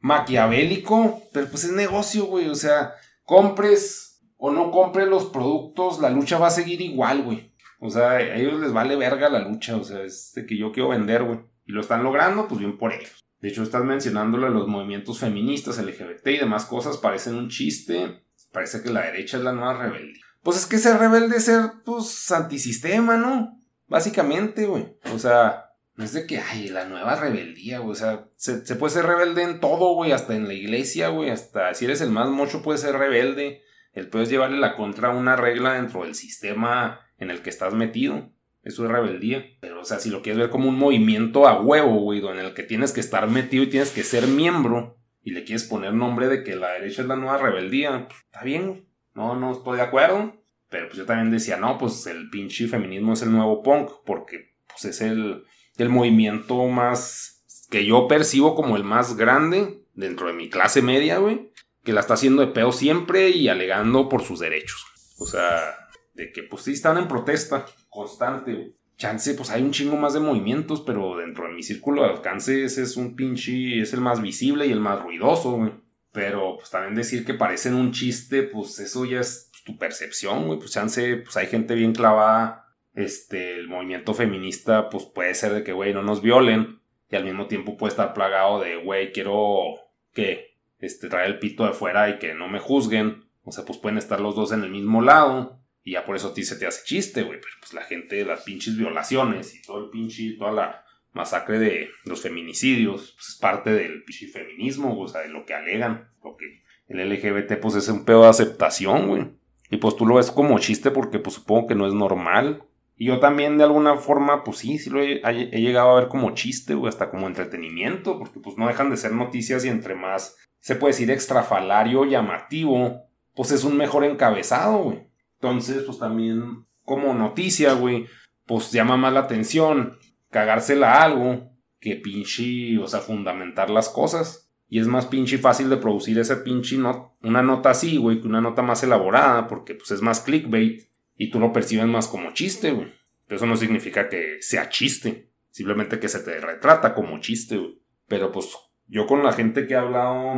maquiavélico, 0.01 1.23
pero 1.33 1.49
pues 1.49 1.65
es 1.65 1.73
negocio, 1.73 2.27
güey, 2.27 2.51
o 2.51 2.55
sea, 2.55 2.93
compres 3.23 4.21
o 4.37 4.51
no 4.51 4.71
compres 4.71 5.09
los 5.09 5.25
productos, 5.25 6.01
la 6.01 6.11
lucha 6.11 6.37
va 6.37 6.49
a 6.49 6.51
seguir 6.51 6.83
igual, 6.83 7.23
güey. 7.23 7.55
O 7.81 7.89
sea, 7.89 8.11
a 8.11 8.37
ellos 8.37 8.61
les 8.61 8.75
vale 8.75 8.97
verga 8.97 9.31
la 9.31 9.49
lucha, 9.49 9.77
o 9.77 9.83
sea, 9.83 10.03
es 10.03 10.33
de 10.35 10.45
que 10.45 10.59
yo 10.59 10.71
quiero 10.71 10.91
vender, 10.91 11.25
güey. 11.25 11.41
Y 11.65 11.73
lo 11.73 11.81
están 11.81 12.05
logrando, 12.05 12.47
pues 12.47 12.61
bien 12.61 12.77
por 12.77 12.93
ellos. 12.93 13.25
De 13.41 13.49
hecho, 13.49 13.63
estás 13.63 13.85
mencionándole 13.85 14.51
los 14.51 14.69
movimientos 14.69 15.19
feministas, 15.19 15.79
LGBT 15.79 16.27
y 16.27 16.37
demás 16.37 16.67
cosas, 16.67 16.99
parecen 16.99 17.37
un 17.37 17.49
chiste. 17.49 18.23
Parece 18.53 18.83
que 18.83 18.91
la 18.91 19.07
derecha 19.07 19.39
es 19.39 19.45
la 19.45 19.53
nueva 19.53 19.83
rebeldía. 19.83 20.28
Pues 20.49 20.61
es 20.61 20.67
que 20.67 20.79
ser 20.79 20.97
rebelde 20.97 21.37
es 21.37 21.45
ser, 21.45 21.73
pues, 21.85 22.31
antisistema, 22.31 23.19
¿no? 23.19 23.61
Básicamente, 23.87 24.65
güey. 24.65 24.97
O 25.13 25.19
sea, 25.19 25.75
no 25.95 26.05
es 26.05 26.15
de 26.15 26.27
que, 26.27 26.39
ay, 26.39 26.71
la 26.71 26.87
nueva 26.87 27.17
rebeldía, 27.17 27.81
güey. 27.81 27.93
O 27.93 27.95
sea, 27.95 28.31
se, 28.35 28.75
puede 28.77 28.95
ser 28.95 29.05
rebelde 29.05 29.43
en 29.43 29.61
todo, 29.61 29.93
güey. 29.93 30.13
Hasta 30.13 30.35
en 30.35 30.49
la 30.49 30.55
iglesia, 30.55 31.09
güey. 31.09 31.29
Hasta 31.29 31.75
si 31.75 31.85
eres 31.85 32.01
el 32.01 32.11
más 32.11 32.31
mocho, 32.31 32.63
puedes 32.63 32.81
ser 32.81 32.97
rebelde. 32.97 33.61
El 33.93 34.09
puedes 34.09 34.31
llevarle 34.31 34.57
la 34.57 34.75
contra 34.75 35.09
a 35.09 35.15
una 35.15 35.37
regla 35.37 35.75
dentro 35.75 36.05
del 36.05 36.15
sistema 36.15 36.99
en 37.19 37.31
el 37.31 37.43
que 37.43 37.51
estás 37.51 37.75
metido. 37.75 38.31
Eso 38.63 38.87
es 38.87 38.91
rebeldía. 38.91 39.45
Pero, 39.61 39.83
o 39.83 39.85
sea, 39.85 39.99
si 39.99 40.09
lo 40.09 40.23
quieres 40.23 40.39
ver 40.39 40.49
como 40.49 40.71
un 40.71 40.79
movimiento 40.79 41.47
a 41.47 41.61
huevo, 41.61 42.01
güey, 42.01 42.27
en 42.27 42.39
el 42.39 42.55
que 42.55 42.63
tienes 42.63 42.93
que 42.93 43.01
estar 43.01 43.29
metido 43.29 43.65
y 43.65 43.69
tienes 43.69 43.91
que 43.91 44.03
ser 44.03 44.27
miembro, 44.27 44.99
y 45.23 45.33
le 45.33 45.45
quieres 45.45 45.65
poner 45.65 45.93
nombre 45.93 46.27
de 46.27 46.43
que 46.43 46.57
la 46.57 46.71
derecha 46.71 47.03
es 47.03 47.09
la 47.09 47.17
nueva 47.17 47.37
rebeldía, 47.37 48.07
pues, 48.09 48.19
está 48.21 48.43
bien, 48.45 48.89
no, 49.13 49.35
no 49.35 49.53
estoy 49.53 49.77
de 49.77 49.83
acuerdo. 49.83 50.38
Pero 50.71 50.89
pues 50.89 50.99
yo 50.99 51.07
también 51.07 51.31
decía, 51.31 51.57
no, 51.57 51.79
pues 51.79 52.07
el 52.07 52.29
pinche 52.31 52.69
feminismo 52.69 53.15
es 53.15 53.23
el 53.23 53.33
nuevo 53.33 53.63
punk, 53.63 53.91
porque 54.05 54.55
pues 54.67 54.85
es 54.85 55.01
el, 55.01 55.45
el 55.77 55.89
movimiento 55.89 56.67
más 56.67 57.45
que 57.71 57.85
yo 57.85 58.09
percibo 58.09 58.55
como 58.55 58.77
el 58.77 58.85
más 58.85 59.17
grande 59.17 59.83
dentro 59.95 60.29
de 60.29 60.35
mi 60.35 60.49
clase 60.49 60.83
media, 60.83 61.19
güey, 61.19 61.51
que 61.85 61.93
la 61.93 62.01
está 62.01 62.15
haciendo 62.15 62.43
de 62.43 62.53
peo 62.53 62.73
siempre 62.73 63.31
y 63.31 63.49
alegando 63.49 64.09
por 64.09 64.23
sus 64.23 64.41
derechos. 64.41 64.85
O 65.19 65.27
sea, 65.27 65.77
de 66.15 66.33
que 66.33 66.43
pues 66.43 66.63
sí 66.63 66.73
están 66.73 66.99
en 66.99 67.09
protesta 67.09 67.67
constante, 67.89 68.75
Chance, 68.99 69.35
pues 69.35 69.51
hay 69.51 69.63
un 69.63 69.71
chingo 69.71 69.97
más 69.97 70.13
de 70.13 70.19
movimientos, 70.19 70.83
pero 70.85 71.17
dentro 71.17 71.47
de 71.47 71.55
mi 71.55 71.63
círculo 71.63 72.03
de 72.03 72.11
alcance 72.11 72.65
ese 72.65 72.83
es 72.83 72.97
un 72.97 73.15
pinche, 73.15 73.81
es 73.81 73.93
el 73.93 74.01
más 74.01 74.21
visible 74.21 74.67
y 74.67 74.73
el 74.73 74.81
más 74.81 75.01
ruidoso, 75.01 75.53
güey. 75.53 75.73
Pero 76.11 76.57
pues 76.57 76.71
también 76.71 76.97
decir 76.97 77.25
que 77.25 77.35
parecen 77.35 77.75
un 77.75 77.93
chiste, 77.93 78.43
pues 78.43 78.81
eso 78.81 79.05
ya 79.05 79.21
es 79.21 79.48
tu 79.69 79.77
percepción, 79.77 80.47
güey. 80.47 80.59
Pues 80.59 80.73
chance, 80.73 81.17
pues 81.19 81.37
hay 81.37 81.47
gente 81.47 81.75
bien 81.75 81.93
clavada. 81.93 82.75
Este, 82.95 83.57
el 83.57 83.69
movimiento 83.69 84.15
feminista, 84.15 84.89
pues 84.89 85.05
puede 85.05 85.35
ser 85.35 85.53
de 85.53 85.63
que, 85.63 85.73
güey, 85.73 85.93
no 85.93 86.03
nos 86.03 86.23
violen. 86.23 86.81
Y 87.11 87.17
al 87.17 87.25
mismo 87.25 87.47
tiempo 87.47 87.77
puede 87.77 87.91
estar 87.91 88.15
plagado 88.15 88.61
de, 88.61 88.77
güey, 88.77 89.13
quiero 89.13 89.75
que, 90.15 90.57
este, 90.81 91.09
traer 91.09 91.27
el 91.27 91.39
pito 91.39 91.67
de 91.67 91.73
fuera 91.73 92.09
y 92.09 92.19
que 92.19 92.35
no 92.35 92.49
me 92.49 92.61
juzguen. 92.61 93.25
O 93.45 93.53
sea, 93.53 93.65
pues 93.65 93.79
pueden 93.79 93.99
estar 93.99 94.21
los 94.21 94.35
dos 94.35 94.53
en 94.53 94.65
el 94.65 94.71
mismo 94.71 95.03
lado. 95.03 95.61
Y 95.85 95.93
ya 95.93 96.05
por 96.05 96.17
eso 96.17 96.29
a 96.29 96.35
ti 96.35 96.43
se 96.43 96.57
te 96.57 96.67
hace 96.67 96.85
chiste, 96.87 97.23
güey. 97.23 97.39
Pero 97.41 97.53
pues 97.61 97.75
la 97.75 97.83
gente, 97.83 98.25
las 98.25 98.43
pinches 98.43 98.77
violaciones 98.79 99.55
y 99.55 99.63
todo 99.63 99.85
el 99.85 99.91
pinche, 99.91 100.35
toda 100.39 100.53
la 100.53 100.85
masacre 101.13 101.59
de 101.59 101.91
los 102.05 102.23
feminicidios, 102.23 103.13
pues 103.17 103.29
es 103.29 103.37
parte 103.37 103.71
del 103.71 104.05
feminismo, 104.33 104.99
o 104.99 105.09
sea, 105.09 105.23
de 105.23 105.29
lo 105.29 105.45
que 105.45 105.55
alegan, 105.55 106.09
lo 106.23 106.37
que 106.37 106.63
el 106.89 107.11
LGBT 107.11 107.61
pues 107.61 107.75
es 107.75 107.89
un 107.89 108.05
pedo 108.05 108.23
de 108.23 108.29
aceptación, 108.29 109.09
güey. 109.09 109.38
Y 109.71 109.77
pues 109.79 109.97
tú 109.97 110.07
lo 110.07 110.17
ves 110.17 110.31
como 110.31 110.59
chiste 110.59 110.91
porque 110.91 111.19
pues 111.19 111.37
supongo 111.37 111.67
que 111.67 111.75
no 111.75 111.87
es 111.87 111.93
normal. 111.93 112.65
Y 112.97 113.07
yo 113.07 113.21
también 113.21 113.59
de 113.59 113.65
alguna 113.65 113.97
forma 113.97 114.43
pues 114.43 114.59
sí, 114.59 114.79
sí 114.79 114.91
lo 114.91 115.03
he, 115.03 115.21
llegado 115.53 115.91
a 115.91 116.01
ver 116.01 116.09
como 116.09 116.33
chiste, 116.33 116.75
güey, 116.75 116.89
hasta 116.89 117.11
como 117.11 117.27
entretenimiento, 117.27 118.19
porque 118.19 118.41
pues 118.41 118.57
no 118.57 118.67
dejan 118.67 118.91
de 118.91 118.97
ser 118.97 119.13
noticias 119.13 119.65
y 119.65 119.69
entre 119.69 119.95
más 119.95 120.37
se 120.59 120.75
puede 120.75 120.93
decir 120.93 121.11
extrafalario, 121.11 122.05
llamativo, 122.05 123.05
pues 123.35 123.53
es 123.53 123.63
un 123.63 123.77
mejor 123.77 124.05
encabezado, 124.05 124.79
güey. 124.79 125.09
Entonces 125.35 125.85
pues 125.85 125.99
también 125.99 126.67
como 126.85 127.15
noticia, 127.15 127.75
güey, 127.75 128.07
pues 128.47 128.73
llama 128.73 128.97
más 128.97 129.13
la 129.13 129.21
atención 129.21 129.99
cagársela 130.31 130.95
a 130.95 131.05
algo 131.05 131.53
que 131.81 131.97
pinche, 131.97 132.79
o 132.79 132.87
sea, 132.87 133.01
fundamentar 133.01 133.71
las 133.71 133.89
cosas. 133.89 134.48
Y 134.69 134.81
es 134.81 134.87
más 134.87 135.07
pinche 135.07 135.39
fácil 135.39 135.71
de 135.71 135.79
producir 135.79 136.19
ese 136.19 136.37
pinche 136.37 136.77
not 136.77 137.15
una 137.23 137.43
nota 137.43 137.71
así, 137.71 137.97
güey, 137.97 138.21
que 138.21 138.29
una 138.29 138.41
nota 138.41 138.63
más 138.63 138.83
elaborada, 138.83 139.49
porque 139.49 139.75
pues 139.75 139.91
es 139.91 140.03
más 140.03 140.21
clickbait 140.21 140.89
y 141.17 141.31
tú 141.31 141.41
lo 141.41 141.53
percibes 141.53 141.87
más 141.87 142.07
como 142.07 142.33
chiste, 142.33 142.73
güey. 142.73 142.93
Pero 143.27 143.37
eso 143.37 143.47
no 143.47 143.57
significa 143.57 144.09
que 144.09 144.39
sea 144.41 144.69
chiste, 144.69 145.31
simplemente 145.51 145.99
que 145.99 146.09
se 146.09 146.21
te 146.21 146.39
retrata 146.41 146.95
como 146.95 147.19
chiste, 147.21 147.57
güey. 147.57 147.83
Pero 148.07 148.31
pues 148.31 148.49
yo 148.87 149.07
con 149.07 149.23
la 149.23 149.33
gente 149.33 149.67
que 149.67 149.75
he 149.75 149.77
hablado, 149.77 150.35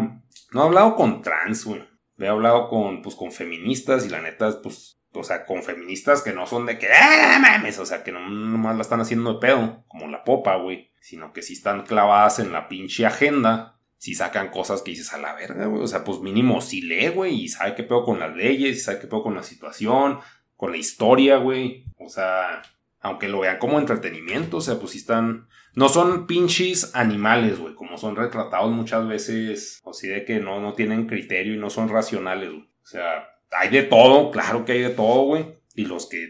no 0.52 0.62
he 0.62 0.66
hablado 0.66 0.96
con 0.96 1.22
trans, 1.22 1.64
güey. 1.64 1.82
He 2.18 2.28
hablado 2.28 2.68
con, 2.68 3.00
pues, 3.00 3.14
con 3.14 3.32
feministas 3.32 4.04
y 4.04 4.10
la 4.10 4.20
neta, 4.20 4.60
pues, 4.62 5.00
o 5.12 5.24
sea, 5.24 5.46
con 5.46 5.62
feministas 5.62 6.20
que 6.20 6.32
no 6.32 6.46
son 6.46 6.66
de 6.66 6.78
que, 6.78 6.86
¡ah, 6.92 7.38
mames! 7.40 7.78
O 7.78 7.86
sea, 7.86 8.04
que 8.04 8.12
no 8.12 8.28
nomás 8.28 8.76
la 8.76 8.82
están 8.82 9.00
haciendo 9.00 9.34
de 9.34 9.40
pedo, 9.40 9.84
como 9.88 10.06
la 10.06 10.22
popa, 10.22 10.56
güey. 10.56 10.90
Sino 11.00 11.32
que 11.32 11.40
sí 11.40 11.54
están 11.54 11.86
clavadas 11.86 12.38
en 12.38 12.52
la 12.52 12.68
pinche 12.68 13.06
agenda 13.06 13.79
si 14.00 14.14
sacan 14.14 14.48
cosas 14.48 14.80
que 14.80 14.92
dices 14.92 15.12
a 15.12 15.18
la 15.18 15.34
verga, 15.34 15.66
güey. 15.66 15.82
O 15.82 15.86
sea, 15.86 16.04
pues 16.04 16.20
mínimo 16.20 16.62
si 16.62 16.80
lee, 16.80 17.08
güey, 17.08 17.42
y 17.42 17.48
sabe 17.48 17.74
qué 17.74 17.82
pedo 17.82 18.02
con 18.02 18.18
las 18.18 18.34
leyes, 18.34 18.78
y 18.78 18.80
sabe 18.80 18.98
qué 18.98 19.06
pedo 19.06 19.22
con 19.22 19.34
la 19.34 19.42
situación, 19.42 20.20
con 20.56 20.70
la 20.70 20.78
historia, 20.78 21.36
güey. 21.36 21.84
O 21.98 22.08
sea, 22.08 22.62
aunque 23.00 23.28
lo 23.28 23.40
vean 23.40 23.58
como 23.58 23.78
entretenimiento, 23.78 24.56
o 24.56 24.60
sea, 24.62 24.78
pues 24.78 24.92
si 24.92 24.98
están. 24.98 25.48
No 25.74 25.90
son 25.90 26.26
pinches 26.26 26.96
animales, 26.96 27.58
güey, 27.58 27.74
como 27.74 27.98
son 27.98 28.16
retratados 28.16 28.72
muchas 28.72 29.06
veces, 29.06 29.80
o 29.84 29.92
sí 29.92 30.08
de 30.08 30.24
que 30.24 30.40
no, 30.40 30.60
no 30.60 30.72
tienen 30.72 31.06
criterio 31.06 31.54
y 31.54 31.58
no 31.58 31.68
son 31.68 31.90
racionales, 31.90 32.48
güey. 32.48 32.70
O 32.82 32.86
sea, 32.86 33.28
hay 33.50 33.68
de 33.68 33.82
todo, 33.82 34.30
claro 34.30 34.64
que 34.64 34.72
hay 34.72 34.80
de 34.80 34.90
todo, 34.90 35.24
güey. 35.24 35.58
Y 35.74 35.84
los 35.84 36.08
que 36.08 36.26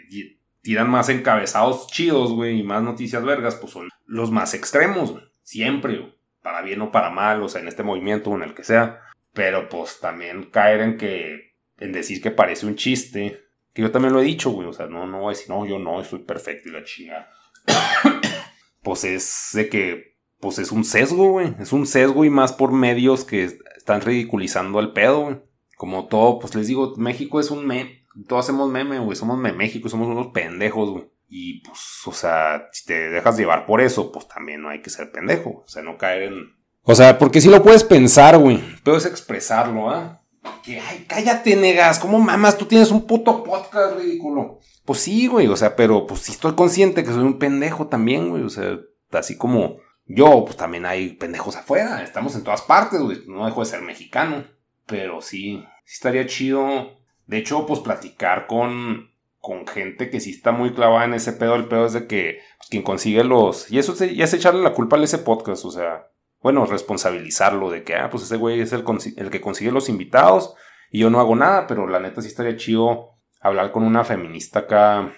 tiran 0.61 0.91
más 0.91 1.09
encabezados 1.09 1.87
chidos, 1.87 2.33
güey, 2.33 2.59
y 2.59 2.63
más 2.65 2.83
noticias 2.83 3.25
vergas, 3.25 3.55
pues 3.55 3.73
son 3.73 3.89
los 4.07 4.33
más 4.33 4.55
extremos, 4.55 5.13
güey. 5.13 5.23
Siempre, 5.45 5.99
güey 5.99 6.20
para 6.42 6.62
bien 6.62 6.81
o 6.83 6.90
para 6.90 7.11
mal, 7.11 7.42
o 7.42 7.48
sea, 7.48 7.61
en 7.61 7.68
este 7.68 7.83
movimiento 7.83 8.31
o 8.31 8.37
en 8.37 8.42
el 8.42 8.55
que 8.55 8.64
sea. 8.64 9.00
Pero 9.33 9.68
pues 9.68 10.00
también 10.00 10.44
caer 10.50 10.81
en 10.81 10.96
que, 10.96 11.55
en 11.79 11.92
decir 11.92 12.20
que 12.22 12.31
parece 12.31 12.66
un 12.66 12.76
chiste, 12.76 13.40
que 13.72 13.83
yo 13.83 13.90
también 13.90 14.12
lo 14.12 14.20
he 14.20 14.24
dicho, 14.24 14.50
güey, 14.50 14.68
o 14.68 14.72
sea, 14.72 14.87
no, 14.87 15.07
no 15.07 15.20
voy 15.20 15.35
a 15.35 15.48
no, 15.48 15.66
yo 15.66 15.79
no, 15.79 16.00
estoy 16.00 16.20
perfecto 16.20 16.68
y 16.68 16.72
la 16.72 16.85
chingada. 16.85 17.31
pues 18.83 19.05
es 19.05 19.50
de 19.53 19.68
que, 19.68 20.16
pues 20.40 20.59
es 20.59 20.72
un 20.72 20.85
sesgo, 20.85 21.31
güey, 21.33 21.55
es 21.61 21.72
un 21.72 21.87
sesgo 21.87 22.24
y 22.24 22.31
más 22.31 22.53
por 22.53 22.72
medios 22.72 23.24
que 23.24 23.44
están 23.76 24.00
ridiculizando 24.00 24.81
el 24.81 24.92
pedo, 24.92 25.20
güey. 25.20 25.40
Como 25.76 26.09
todo, 26.09 26.38
pues 26.40 26.55
les 26.55 26.66
digo, 26.66 26.94
México 26.96 27.40
es 27.40 27.50
un 27.50 27.66
meme, 27.66 28.05
todos 28.29 28.44
hacemos 28.44 28.70
meme, 28.70 28.98
güey, 28.98 29.16
somos 29.16 29.38
me 29.38 29.53
México, 29.53 29.88
somos 29.88 30.09
unos 30.09 30.29
pendejos, 30.29 30.90
güey. 30.90 31.05
Y 31.33 31.61
pues, 31.61 31.79
o 32.07 32.12
sea, 32.12 32.69
si 32.73 32.85
te 32.87 33.09
dejas 33.09 33.38
llevar 33.38 33.64
por 33.64 33.81
eso, 33.81 34.11
pues 34.11 34.27
también 34.27 34.61
no 34.61 34.69
hay 34.69 34.83
que 34.83 34.90
ser 34.90 35.12
pendejo. 35.12 35.62
O 35.64 35.69
sea, 35.69 35.81
no 35.81 35.97
caer 35.97 36.25
en. 36.25 36.57
O 36.83 36.95
sea, 36.95 37.19
porque 37.19 37.40
si 37.40 37.49
lo 37.49 37.62
puedes 37.62 37.85
pensar, 37.85 38.37
güey. 38.37 38.61
Puedes 38.83 39.07
expresarlo, 39.07 39.88
¿ah? 39.88 40.21
Que, 40.64 40.81
ay, 40.81 41.05
cállate, 41.07 41.55
negas. 41.55 42.01
¿Cómo 42.01 42.19
mamas? 42.19 42.59
Tú 42.59 42.64
tienes 42.64 42.90
un 42.90 43.07
puto 43.07 43.45
podcast 43.45 43.97
ridículo. 43.97 44.59
Pues 44.85 44.99
sí, 44.99 45.29
güey. 45.29 45.47
O 45.47 45.57
sea, 45.57 45.77
pero 45.77 46.05
pues 46.05 46.23
sí 46.23 46.33
estoy 46.33 46.57
consciente 46.57 47.05
que 47.05 47.12
soy 47.12 47.23
un 47.23 47.38
pendejo 47.38 47.87
también, 47.87 48.31
güey. 48.31 48.43
O 48.43 48.49
sea, 48.49 48.81
así 49.12 49.37
como 49.37 49.77
yo, 50.07 50.45
pues 50.45 50.57
también 50.57 50.85
hay 50.85 51.11
pendejos 51.11 51.55
afuera. 51.55 52.03
Estamos 52.03 52.35
en 52.35 52.43
todas 52.43 52.62
partes, 52.62 53.01
güey. 53.01 53.23
No 53.29 53.47
dejo 53.47 53.61
de 53.61 53.66
ser 53.66 53.83
mexicano. 53.83 54.45
Pero 54.87 55.21
sí, 55.21 55.62
sí 55.85 55.95
estaría 55.95 56.27
chido. 56.27 56.99
De 57.27 57.38
hecho, 57.38 57.66
pues 57.66 57.79
platicar 57.79 58.49
con 58.49 59.10
con 59.40 59.66
gente 59.66 60.11
que 60.11 60.20
sí 60.20 60.31
está 60.31 60.53
muy 60.53 60.72
clavada 60.72 61.05
en 61.07 61.14
ese 61.14 61.33
pedo. 61.33 61.57
El 61.57 61.66
pedo 61.66 61.87
es 61.87 61.94
de 61.94 62.07
que 62.07 62.40
pues, 62.59 62.68
quien 62.68 62.83
consigue 62.83 63.24
los. 63.24 63.70
Y 63.70 63.79
eso 63.79 63.94
ya 64.05 64.24
es 64.24 64.35
echarle 64.35 64.62
la 64.62 64.74
culpa 64.74 64.96
a 64.96 65.03
ese 65.03 65.18
podcast. 65.18 65.64
O 65.64 65.70
sea, 65.70 66.09
bueno, 66.40 66.66
responsabilizarlo 66.66 67.70
de 67.70 67.83
que, 67.83 67.96
ah, 67.96 68.11
pues 68.11 68.24
ese 68.24 68.37
güey 68.37 68.61
es 68.61 68.72
el, 68.72 68.85
el 69.16 69.31
que 69.31 69.40
consigue 69.40 69.72
los 69.72 69.88
invitados 69.88 70.55
y 70.90 71.00
yo 71.00 71.11
no 71.11 71.20
hago 71.20 71.35
nada. 71.35 71.66
Pero 71.66 71.88
la 71.88 72.00
neta 72.00 72.20
sí 72.22 72.29
estaría 72.29 72.57
chido 72.57 73.16
hablar 73.40 73.72
con 73.72 73.83
una 73.83 74.05
feminista 74.05 74.61
acá. 74.61 75.12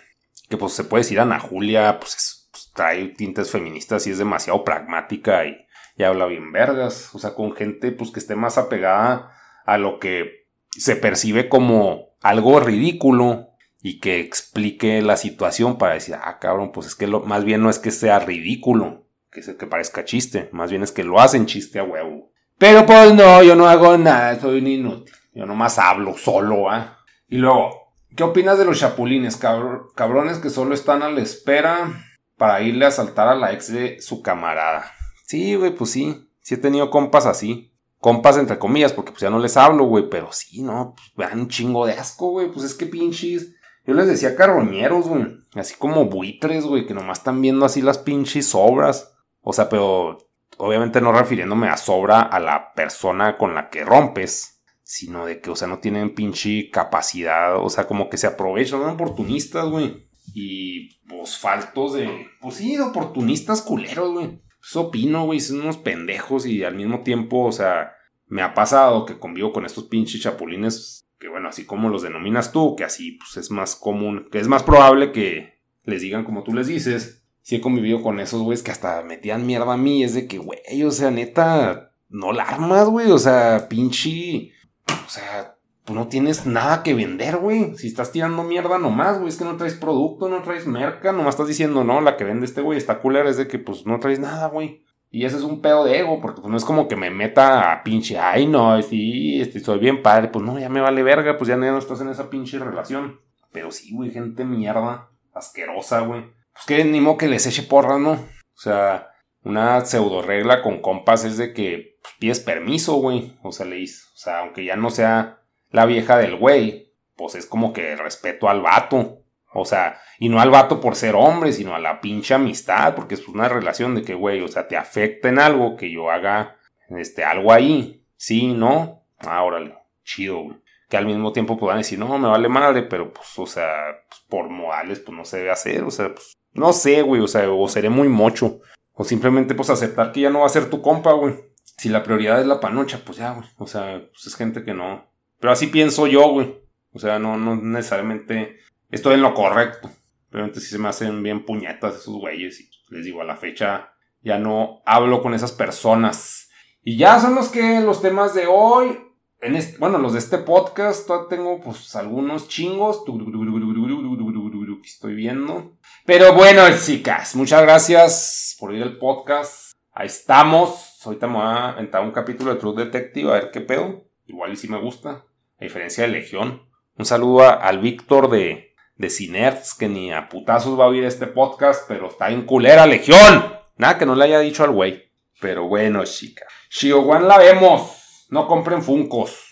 Que 0.49 0.57
pues 0.57 0.73
se 0.73 0.85
puede 0.85 1.03
decir 1.03 1.19
Ana 1.19 1.41
Julia, 1.41 1.99
pues, 1.99 2.49
pues 2.51 2.71
trae 2.75 3.09
tintes 3.09 3.51
feministas 3.51 4.07
y 4.07 4.11
es 4.11 4.19
demasiado 4.19 4.65
pragmática 4.65 5.47
y, 5.47 5.57
y 5.97 6.05
habla 6.05 6.27
bien 6.27 6.53
vergas. 6.53 7.13
O 7.15 7.19
sea, 7.19 7.35
con 7.35 7.55
gente 7.55 7.91
pues 7.91 8.13
que 8.13 8.21
esté 8.21 8.37
más 8.37 8.57
apegada 8.57 9.33
a 9.67 9.79
lo 9.79 9.99
que 9.99 10.47
se 10.71 10.97
percibe 10.97 11.49
como 11.49 12.13
algo 12.21 12.61
ridículo 12.61 13.52
y 13.83 13.99
que 13.99 14.21
explique 14.21 15.03
la 15.03 15.17
situación 15.17 15.77
para 15.77 15.95
decir, 15.95 16.15
ah, 16.15 16.39
cabrón, 16.39 16.71
pues 16.71 16.87
es 16.87 16.95
que 16.95 17.09
lo, 17.09 17.21
más 17.21 17.45
bien 17.45 17.63
no 17.63 17.69
es 17.69 17.81
que 17.81 17.91
sea 17.91 18.21
ridículo, 18.21 19.07
que, 19.31 19.41
que 19.57 19.67
parezca 19.67 20.05
chiste, 20.05 20.49
más 20.53 20.71
bien 20.71 20.85
es 20.85 20.93
que 20.93 21.03
lo 21.03 21.21
hacen 21.21 21.47
chiste 21.47 21.81
a 21.81 21.85
huevo. 21.85 22.31
Pero 22.59 22.87
pues 22.87 23.13
no, 23.13 23.43
yo 23.43 23.57
no 23.57 23.67
hago 23.67 23.99
nada, 23.99 24.39
soy 24.39 24.61
un 24.61 24.69
inútil. 24.69 25.13
Yo 25.35 25.47
nomás 25.47 25.79
hablo 25.81 26.17
solo, 26.17 26.71
¿ah? 26.71 26.99
Y 27.29 27.39
luego, 27.39 27.95
¿qué 28.15 28.23
opinas 28.23 28.57
de 28.57 28.67
los 28.67 28.79
chapulines, 28.79 29.37
cabrones 29.37 30.39
que 30.39 30.51
solo 30.51 30.75
están 30.75 31.03
a 31.03 31.11
la 31.11 31.21
espera 31.21 32.05
para 32.37 32.63
irle 32.63 32.87
a 32.87 32.93
saltar 32.93 33.27
a 33.29 33.35
la 33.35 33.53
ex 33.53 33.73
de 33.73 34.01
su 34.01 34.23
camarada? 34.23 34.93
Sí, 35.27 35.57
güey, 35.57 35.75
pues 35.75 35.91
sí, 35.91 36.31
sí 36.41 36.55
he 36.55 36.59
tenido 36.59 36.91
compas 36.91 37.27
así. 37.27 37.75
Compas 37.99 38.37
entre 38.37 38.59
comillas, 38.59 38.93
porque 38.93 39.13
pues 39.13 39.23
ya 39.23 39.31
no 39.31 39.39
les 39.39 39.57
hablo, 39.57 39.85
güey, 39.85 40.09
pero 40.09 40.33
sí, 40.33 40.63
no, 40.63 40.95
pues 40.95 41.13
vean 41.17 41.41
un 41.41 41.49
chingo 41.49 41.87
de 41.87 41.95
asco, 41.95 42.31
güey, 42.31 42.51
pues 42.51 42.67
es 42.67 42.75
que 42.75 42.87
pinches 42.87 43.55
yo 43.85 43.95
les 43.95 44.07
decía 44.07 44.37
carroñeros, 44.37 45.09
güey. 45.09 45.27
Así 45.55 45.75
como 45.79 46.07
buitres, 46.07 46.65
güey, 46.65 46.87
que 46.87 46.95
nomás 46.95 47.19
están 47.19 47.41
viendo 47.43 47.67
así 47.67 47.83
las 47.83 47.99
pinches 47.99 48.47
sobras. 48.47 49.15
O 49.41 49.53
sea, 49.53 49.69
pero 49.69 50.19
obviamente 50.59 51.01
no 51.01 51.13
refiriéndome 51.13 51.69
a 51.69 51.77
sobra 51.77 52.21
a 52.21 52.39
la 52.39 52.73
persona 52.75 53.37
con 53.37 53.55
la 53.55 53.69
que 53.71 53.85
rompes, 53.85 54.63
sino 54.83 55.27
de 55.27 55.41
que, 55.41 55.51
o 55.51 55.57
sea, 55.57 55.69
no 55.69 55.81
tienen 55.81 56.15
pinche 56.15 56.71
capacidad, 56.71 57.57
o 57.57 57.69
sea, 57.69 57.87
como 57.87 58.09
que 58.09 58.19
se 58.19 58.29
aprovechan, 58.29 58.81
son 58.81 58.91
oportunistas, 58.91 59.69
güey. 59.69 60.09
Y 60.35 61.01
pues 61.07 61.37
faltos 61.37 61.95
de, 61.95 62.29
pues 62.41 62.57
sí, 62.57 62.79
oportunistas 62.79 63.63
culeros, 63.63 64.13
güey. 64.13 64.43
Eso 64.63 64.83
opino, 64.83 65.25
güey, 65.25 65.41
son 65.41 65.61
unos 65.63 65.79
pendejos 65.79 66.47
y 66.47 66.63
al 66.63 66.77
mismo 66.77 67.01
tiempo, 67.01 67.45
o 67.45 67.53
sea, 67.53 67.93
me 68.27 68.43
ha 68.43 68.55
pasado 68.55 69.05
que 69.05 69.19
convivo 69.19 69.53
con 69.53 69.67
estos 69.67 69.85
pinches 69.85 70.23
chapulines 70.23 71.09
que 71.23 71.29
bueno, 71.29 71.49
así 71.49 71.65
como 71.65 71.89
los 71.89 72.03
denominas 72.03 72.51
tú, 72.51 72.75
que 72.75 72.83
así 72.83 73.13
pues 73.13 73.37
es 73.37 73.53
más 73.53 73.77
común, 73.77 74.27
que 74.33 74.41
es 74.41 74.49
más 74.49 74.65
probable 74.65 75.13
que 75.13 75.61
les 75.85 76.03
digan 76.03 76.25
como 76.25 76.43
tú 76.43 76.53
les 76.53 76.67
dices. 76.67 77.23
Si 77.43 77.55
he 77.55 77.61
convivido 77.61 78.03
con 78.03 78.19
esos 78.19 78.43
güeyes 78.43 78.65
que 78.65 78.73
hasta 78.73 79.01
metían 79.05 79.47
mierda 79.47 79.73
a 79.73 79.77
mí, 79.77 80.03
es 80.03 80.15
de 80.15 80.27
que, 80.27 80.39
güey, 80.39 80.59
o 80.85 80.91
sea, 80.91 81.13
neta, 81.13 81.93
no 82.09 82.33
la 82.33 82.43
armas, 82.43 82.89
güey, 82.89 83.13
o 83.13 83.19
sea, 83.19 83.69
pinche, 83.69 84.51
o 84.89 85.09
sea, 85.09 85.57
tú 85.85 85.95
no 85.95 86.09
tienes 86.09 86.45
nada 86.45 86.83
que 86.83 86.95
vender, 86.95 87.37
güey. 87.37 87.77
Si 87.77 87.87
estás 87.87 88.11
tirando 88.11 88.43
mierda 88.43 88.79
nomás, 88.79 89.19
güey, 89.19 89.29
es 89.29 89.37
que 89.37 89.45
no 89.45 89.57
traes 89.57 89.75
producto, 89.75 90.29
no 90.29 90.43
traes 90.43 90.67
merca, 90.67 91.13
nomás 91.13 91.35
estás 91.35 91.47
diciendo, 91.47 91.85
no, 91.85 92.01
la 92.01 92.17
que 92.17 92.25
vende 92.25 92.47
este 92.47 92.63
güey 92.63 92.79
está 92.79 92.99
culera, 92.99 93.31
es 93.31 93.37
de 93.37 93.47
que 93.47 93.61
pues 93.61 93.87
no 93.87 94.01
traes 94.01 94.19
nada, 94.19 94.49
güey. 94.49 94.83
Y 95.15 95.27
ese 95.27 95.37
es 95.37 95.43
un 95.43 95.61
pedo 95.61 95.85
de 95.85 95.99
ego, 95.99 96.21
porque 96.23 96.41
pues 96.41 96.51
no 96.51 96.57
es 96.57 96.65
como 96.65 96.89
que 96.89 96.97
me 96.97 97.11
meta 97.11 97.71
a 97.71 97.85
pinche, 97.85 98.19
ay 98.19 98.47
no, 98.47 98.81
sí, 98.81 99.43
este, 99.43 99.61
soy 99.61 99.79
bien 99.79 100.03
padre, 100.03 100.29
pues 100.29 100.43
no, 100.43 100.59
ya 100.59 100.71
me 100.71 100.81
vale 100.81 101.03
verga, 101.03 101.37
pues 101.37 101.49
ya 101.49 101.57
no 101.57 101.77
estás 101.77 102.01
en 102.01 102.09
esa 102.09 102.31
pinche 102.31 102.59
relación. 102.59 103.21
Pero 103.53 103.71
sí, 103.71 103.95
güey, 103.95 104.11
gente 104.11 104.47
mierda, 104.47 105.11
asquerosa, 105.35 106.01
güey. 106.01 106.25
Pues 106.55 106.65
que 106.67 106.85
ni 106.85 107.01
modo 107.01 107.19
que 107.19 107.29
les 107.29 107.47
eche 107.47 107.63
porra, 107.63 107.99
¿no? 107.99 108.13
O 108.13 108.59
sea, 108.59 109.11
una 109.45 109.85
pseudo 109.85 110.23
regla 110.23 110.63
con 110.63 110.81
compas 110.81 111.25
es 111.25 111.37
de 111.37 111.53
que 111.53 111.99
pues, 112.03 112.15
pides 112.19 112.41
permiso, 112.41 112.95
güey. 112.95 113.37
O 113.43 113.53
sea, 113.53 113.67
le 113.67 113.77
dices, 113.77 114.11
o 114.15 114.17
sea, 114.17 114.39
aunque 114.41 114.65
ya 114.65 114.77
no 114.77 114.89
sea 114.89 115.43
la 115.71 115.85
vieja 115.85 116.17
del 116.17 116.37
güey, 116.37 116.95
pues 117.17 117.35
es 117.35 117.47
como 117.47 117.73
que 117.73 117.97
respeto 117.97 118.49
al 118.49 118.63
vato. 118.63 119.22
O 119.55 119.65
sea, 119.65 120.01
y 120.19 120.29
no 120.29 120.41
al 120.41 120.51
vato 120.51 120.81
por 120.81 120.97
ser 120.97 121.15
hombre, 121.15 121.53
sino 121.53 121.75
a 121.75 121.79
la 121.79 122.01
pinche 122.01 122.35
amistad, 122.35 122.95
porque 122.95 123.15
es 123.15 123.29
una 123.29 123.49
relación 123.49 123.95
de 123.95 124.03
que, 124.03 124.15
güey, 124.15 124.41
o 124.41 124.49
sea, 124.49 124.69
te 124.69 124.77
afecta 124.77 125.29
en 125.29 125.39
algo 125.39 125.77
que 125.77 125.91
yo 125.91 126.11
haga, 126.11 126.57
este, 126.89 127.25
algo 127.25 127.53
ahí. 127.53 128.05
Sí, 128.17 128.55
¿no? 128.55 129.05
Ah, 129.19 129.43
órale, 129.43 129.77
chido, 130.05 130.43
güey. 130.43 130.57
Que 130.89 130.97
al 130.97 131.07
mismo 131.07 131.33
tiempo 131.33 131.59
puedan 131.59 131.79
decir, 131.79 131.99
no, 131.99 132.19
me 132.19 132.29
vale 132.29 132.49
madre, 132.49 132.83
pero 132.83 133.13
pues, 133.13 133.39
o 133.39 133.47
sea, 133.47 133.73
pues, 134.09 134.21
por 134.29 134.49
modales, 134.49 135.01
pues 135.01 135.17
no 135.17 135.25
se 135.25 135.39
debe 135.39 135.51
hacer, 135.51 135.85
o 135.85 135.91
sea, 135.91 136.15
pues, 136.15 136.35
no 136.53 136.73
sé, 136.73 137.03
güey, 137.03 137.21
o 137.21 137.29
sea, 137.29 137.51
o 137.51 137.69
seré 137.69 137.89
muy 137.89 138.09
mocho. 138.09 138.61
O 138.95 139.05
simplemente 139.05 139.55
pues 139.55 139.71
aceptar 139.71 140.13
que 140.13 140.21
ya 140.21 140.31
no 140.31 140.41
va 140.41 140.47
a 140.47 140.51
ser 140.51 140.69
tu 140.69 140.83
compa, 140.83 141.13
güey. 141.13 141.35
Si 141.79 141.89
la 141.89 142.03
prioridad 142.03 142.41
es 142.41 142.47
la 142.47 142.61
panocha, 142.61 143.01
pues 143.05 143.19
ya, 143.19 143.33
güey. 143.33 143.49
O 143.57 143.67
sea, 143.67 144.07
pues 144.13 144.27
es 144.27 144.37
gente 144.37 144.65
que 144.65 144.75
no. 144.75 145.11
Pero 145.41 145.53
así 145.53 145.69
pienso 145.69 146.07
yo, 146.07 146.29
güey. 146.31 146.63
O 146.93 146.99
sea, 146.99 147.19
no, 147.19 147.39
no 147.39 147.57
necesariamente 147.57 148.59
estoy 148.93 149.15
en 149.15 149.23
lo 149.23 149.35
correcto. 149.35 149.91
Realmente 150.31 150.61
sí 150.61 150.69
se 150.69 150.79
me 150.79 150.89
hacen 150.89 151.23
bien 151.23 151.45
puñetas 151.45 151.97
esos 151.97 152.15
güeyes. 152.15 152.61
Y 152.61 152.71
les 152.91 153.05
digo, 153.05 153.21
a 153.21 153.25
la 153.25 153.37
fecha 153.37 153.93
ya 154.21 154.39
no 154.39 154.83
hablo 154.87 155.23
con 155.23 155.35
esas 155.35 155.53
personas. 155.53 156.49
Y 156.83 156.97
ya 156.97 157.19
son 157.21 157.35
los 157.35 157.49
que 157.49 157.81
los 157.81 158.01
temas 158.01 158.35
de 158.35 158.47
hoy. 158.47 158.99
En 159.41 159.57
este, 159.57 159.79
bueno, 159.79 159.99
los 159.99 160.13
de 160.13 160.21
este 160.21 160.39
podcast, 160.39 161.11
tengo 161.29 161.61
pues 161.61 161.97
algunos 161.97 162.49
chingos. 162.49 163.05
Que 163.05 164.89
estoy 164.89 165.15
viendo. 165.15 165.77
Pero 166.07 166.33
bueno, 166.35 166.63
chicas, 166.85 167.35
muchas 167.35 167.63
gracias 167.63 168.57
por 168.59 168.75
ir 168.75 168.83
al 168.83 168.99
podcast. 168.99 169.73
Ahí 169.93 170.07
estamos. 170.07 171.01
Ahorita 171.05 171.27
me 171.27 171.35
voy 171.35 171.43
a 171.43 171.69
aventar 171.71 172.03
un 172.03 172.13
capítulo 172.13 172.55
de 172.55 172.61
True 172.61 172.85
Detective 172.85 173.31
a 173.31 173.35
ver 173.35 173.51
qué 173.51 173.61
pedo. 173.61 174.05
Igual 174.27 174.53
y 174.53 174.57
si 174.57 174.69
me 174.69 174.81
gusta. 174.81 175.25
A 175.59 175.65
diferencia 175.65 176.05
de 176.05 176.11
Legión. 176.11 176.63
Un 176.97 177.05
saludo 177.05 177.43
al 177.43 177.81
Víctor 177.81 178.31
de, 178.31 178.72
de 178.97 179.11
Cinerts, 179.11 179.75
que 179.75 179.89
ni 179.89 180.13
a 180.13 180.29
putazos 180.29 180.79
va 180.79 180.85
a 180.85 180.89
oír 180.89 181.05
este 181.05 181.27
podcast, 181.27 181.85
pero 181.89 182.09
está 182.09 182.31
en 182.31 182.47
culera 182.47 182.87
Legión. 182.87 183.57
Nada 183.77 183.99
que 183.99 184.07
no 184.07 184.15
le 184.15 184.25
haya 184.25 184.39
dicho 184.41 184.65
al 184.65 184.71
güey. 184.71 185.11
Pero 185.41 185.67
bueno, 185.67 186.05
chica. 186.05 186.47
Shiowan 186.71 187.27
la 187.27 187.39
vemos. 187.39 188.27
No 188.29 188.47
compren 188.47 188.83
funcos. 188.83 189.52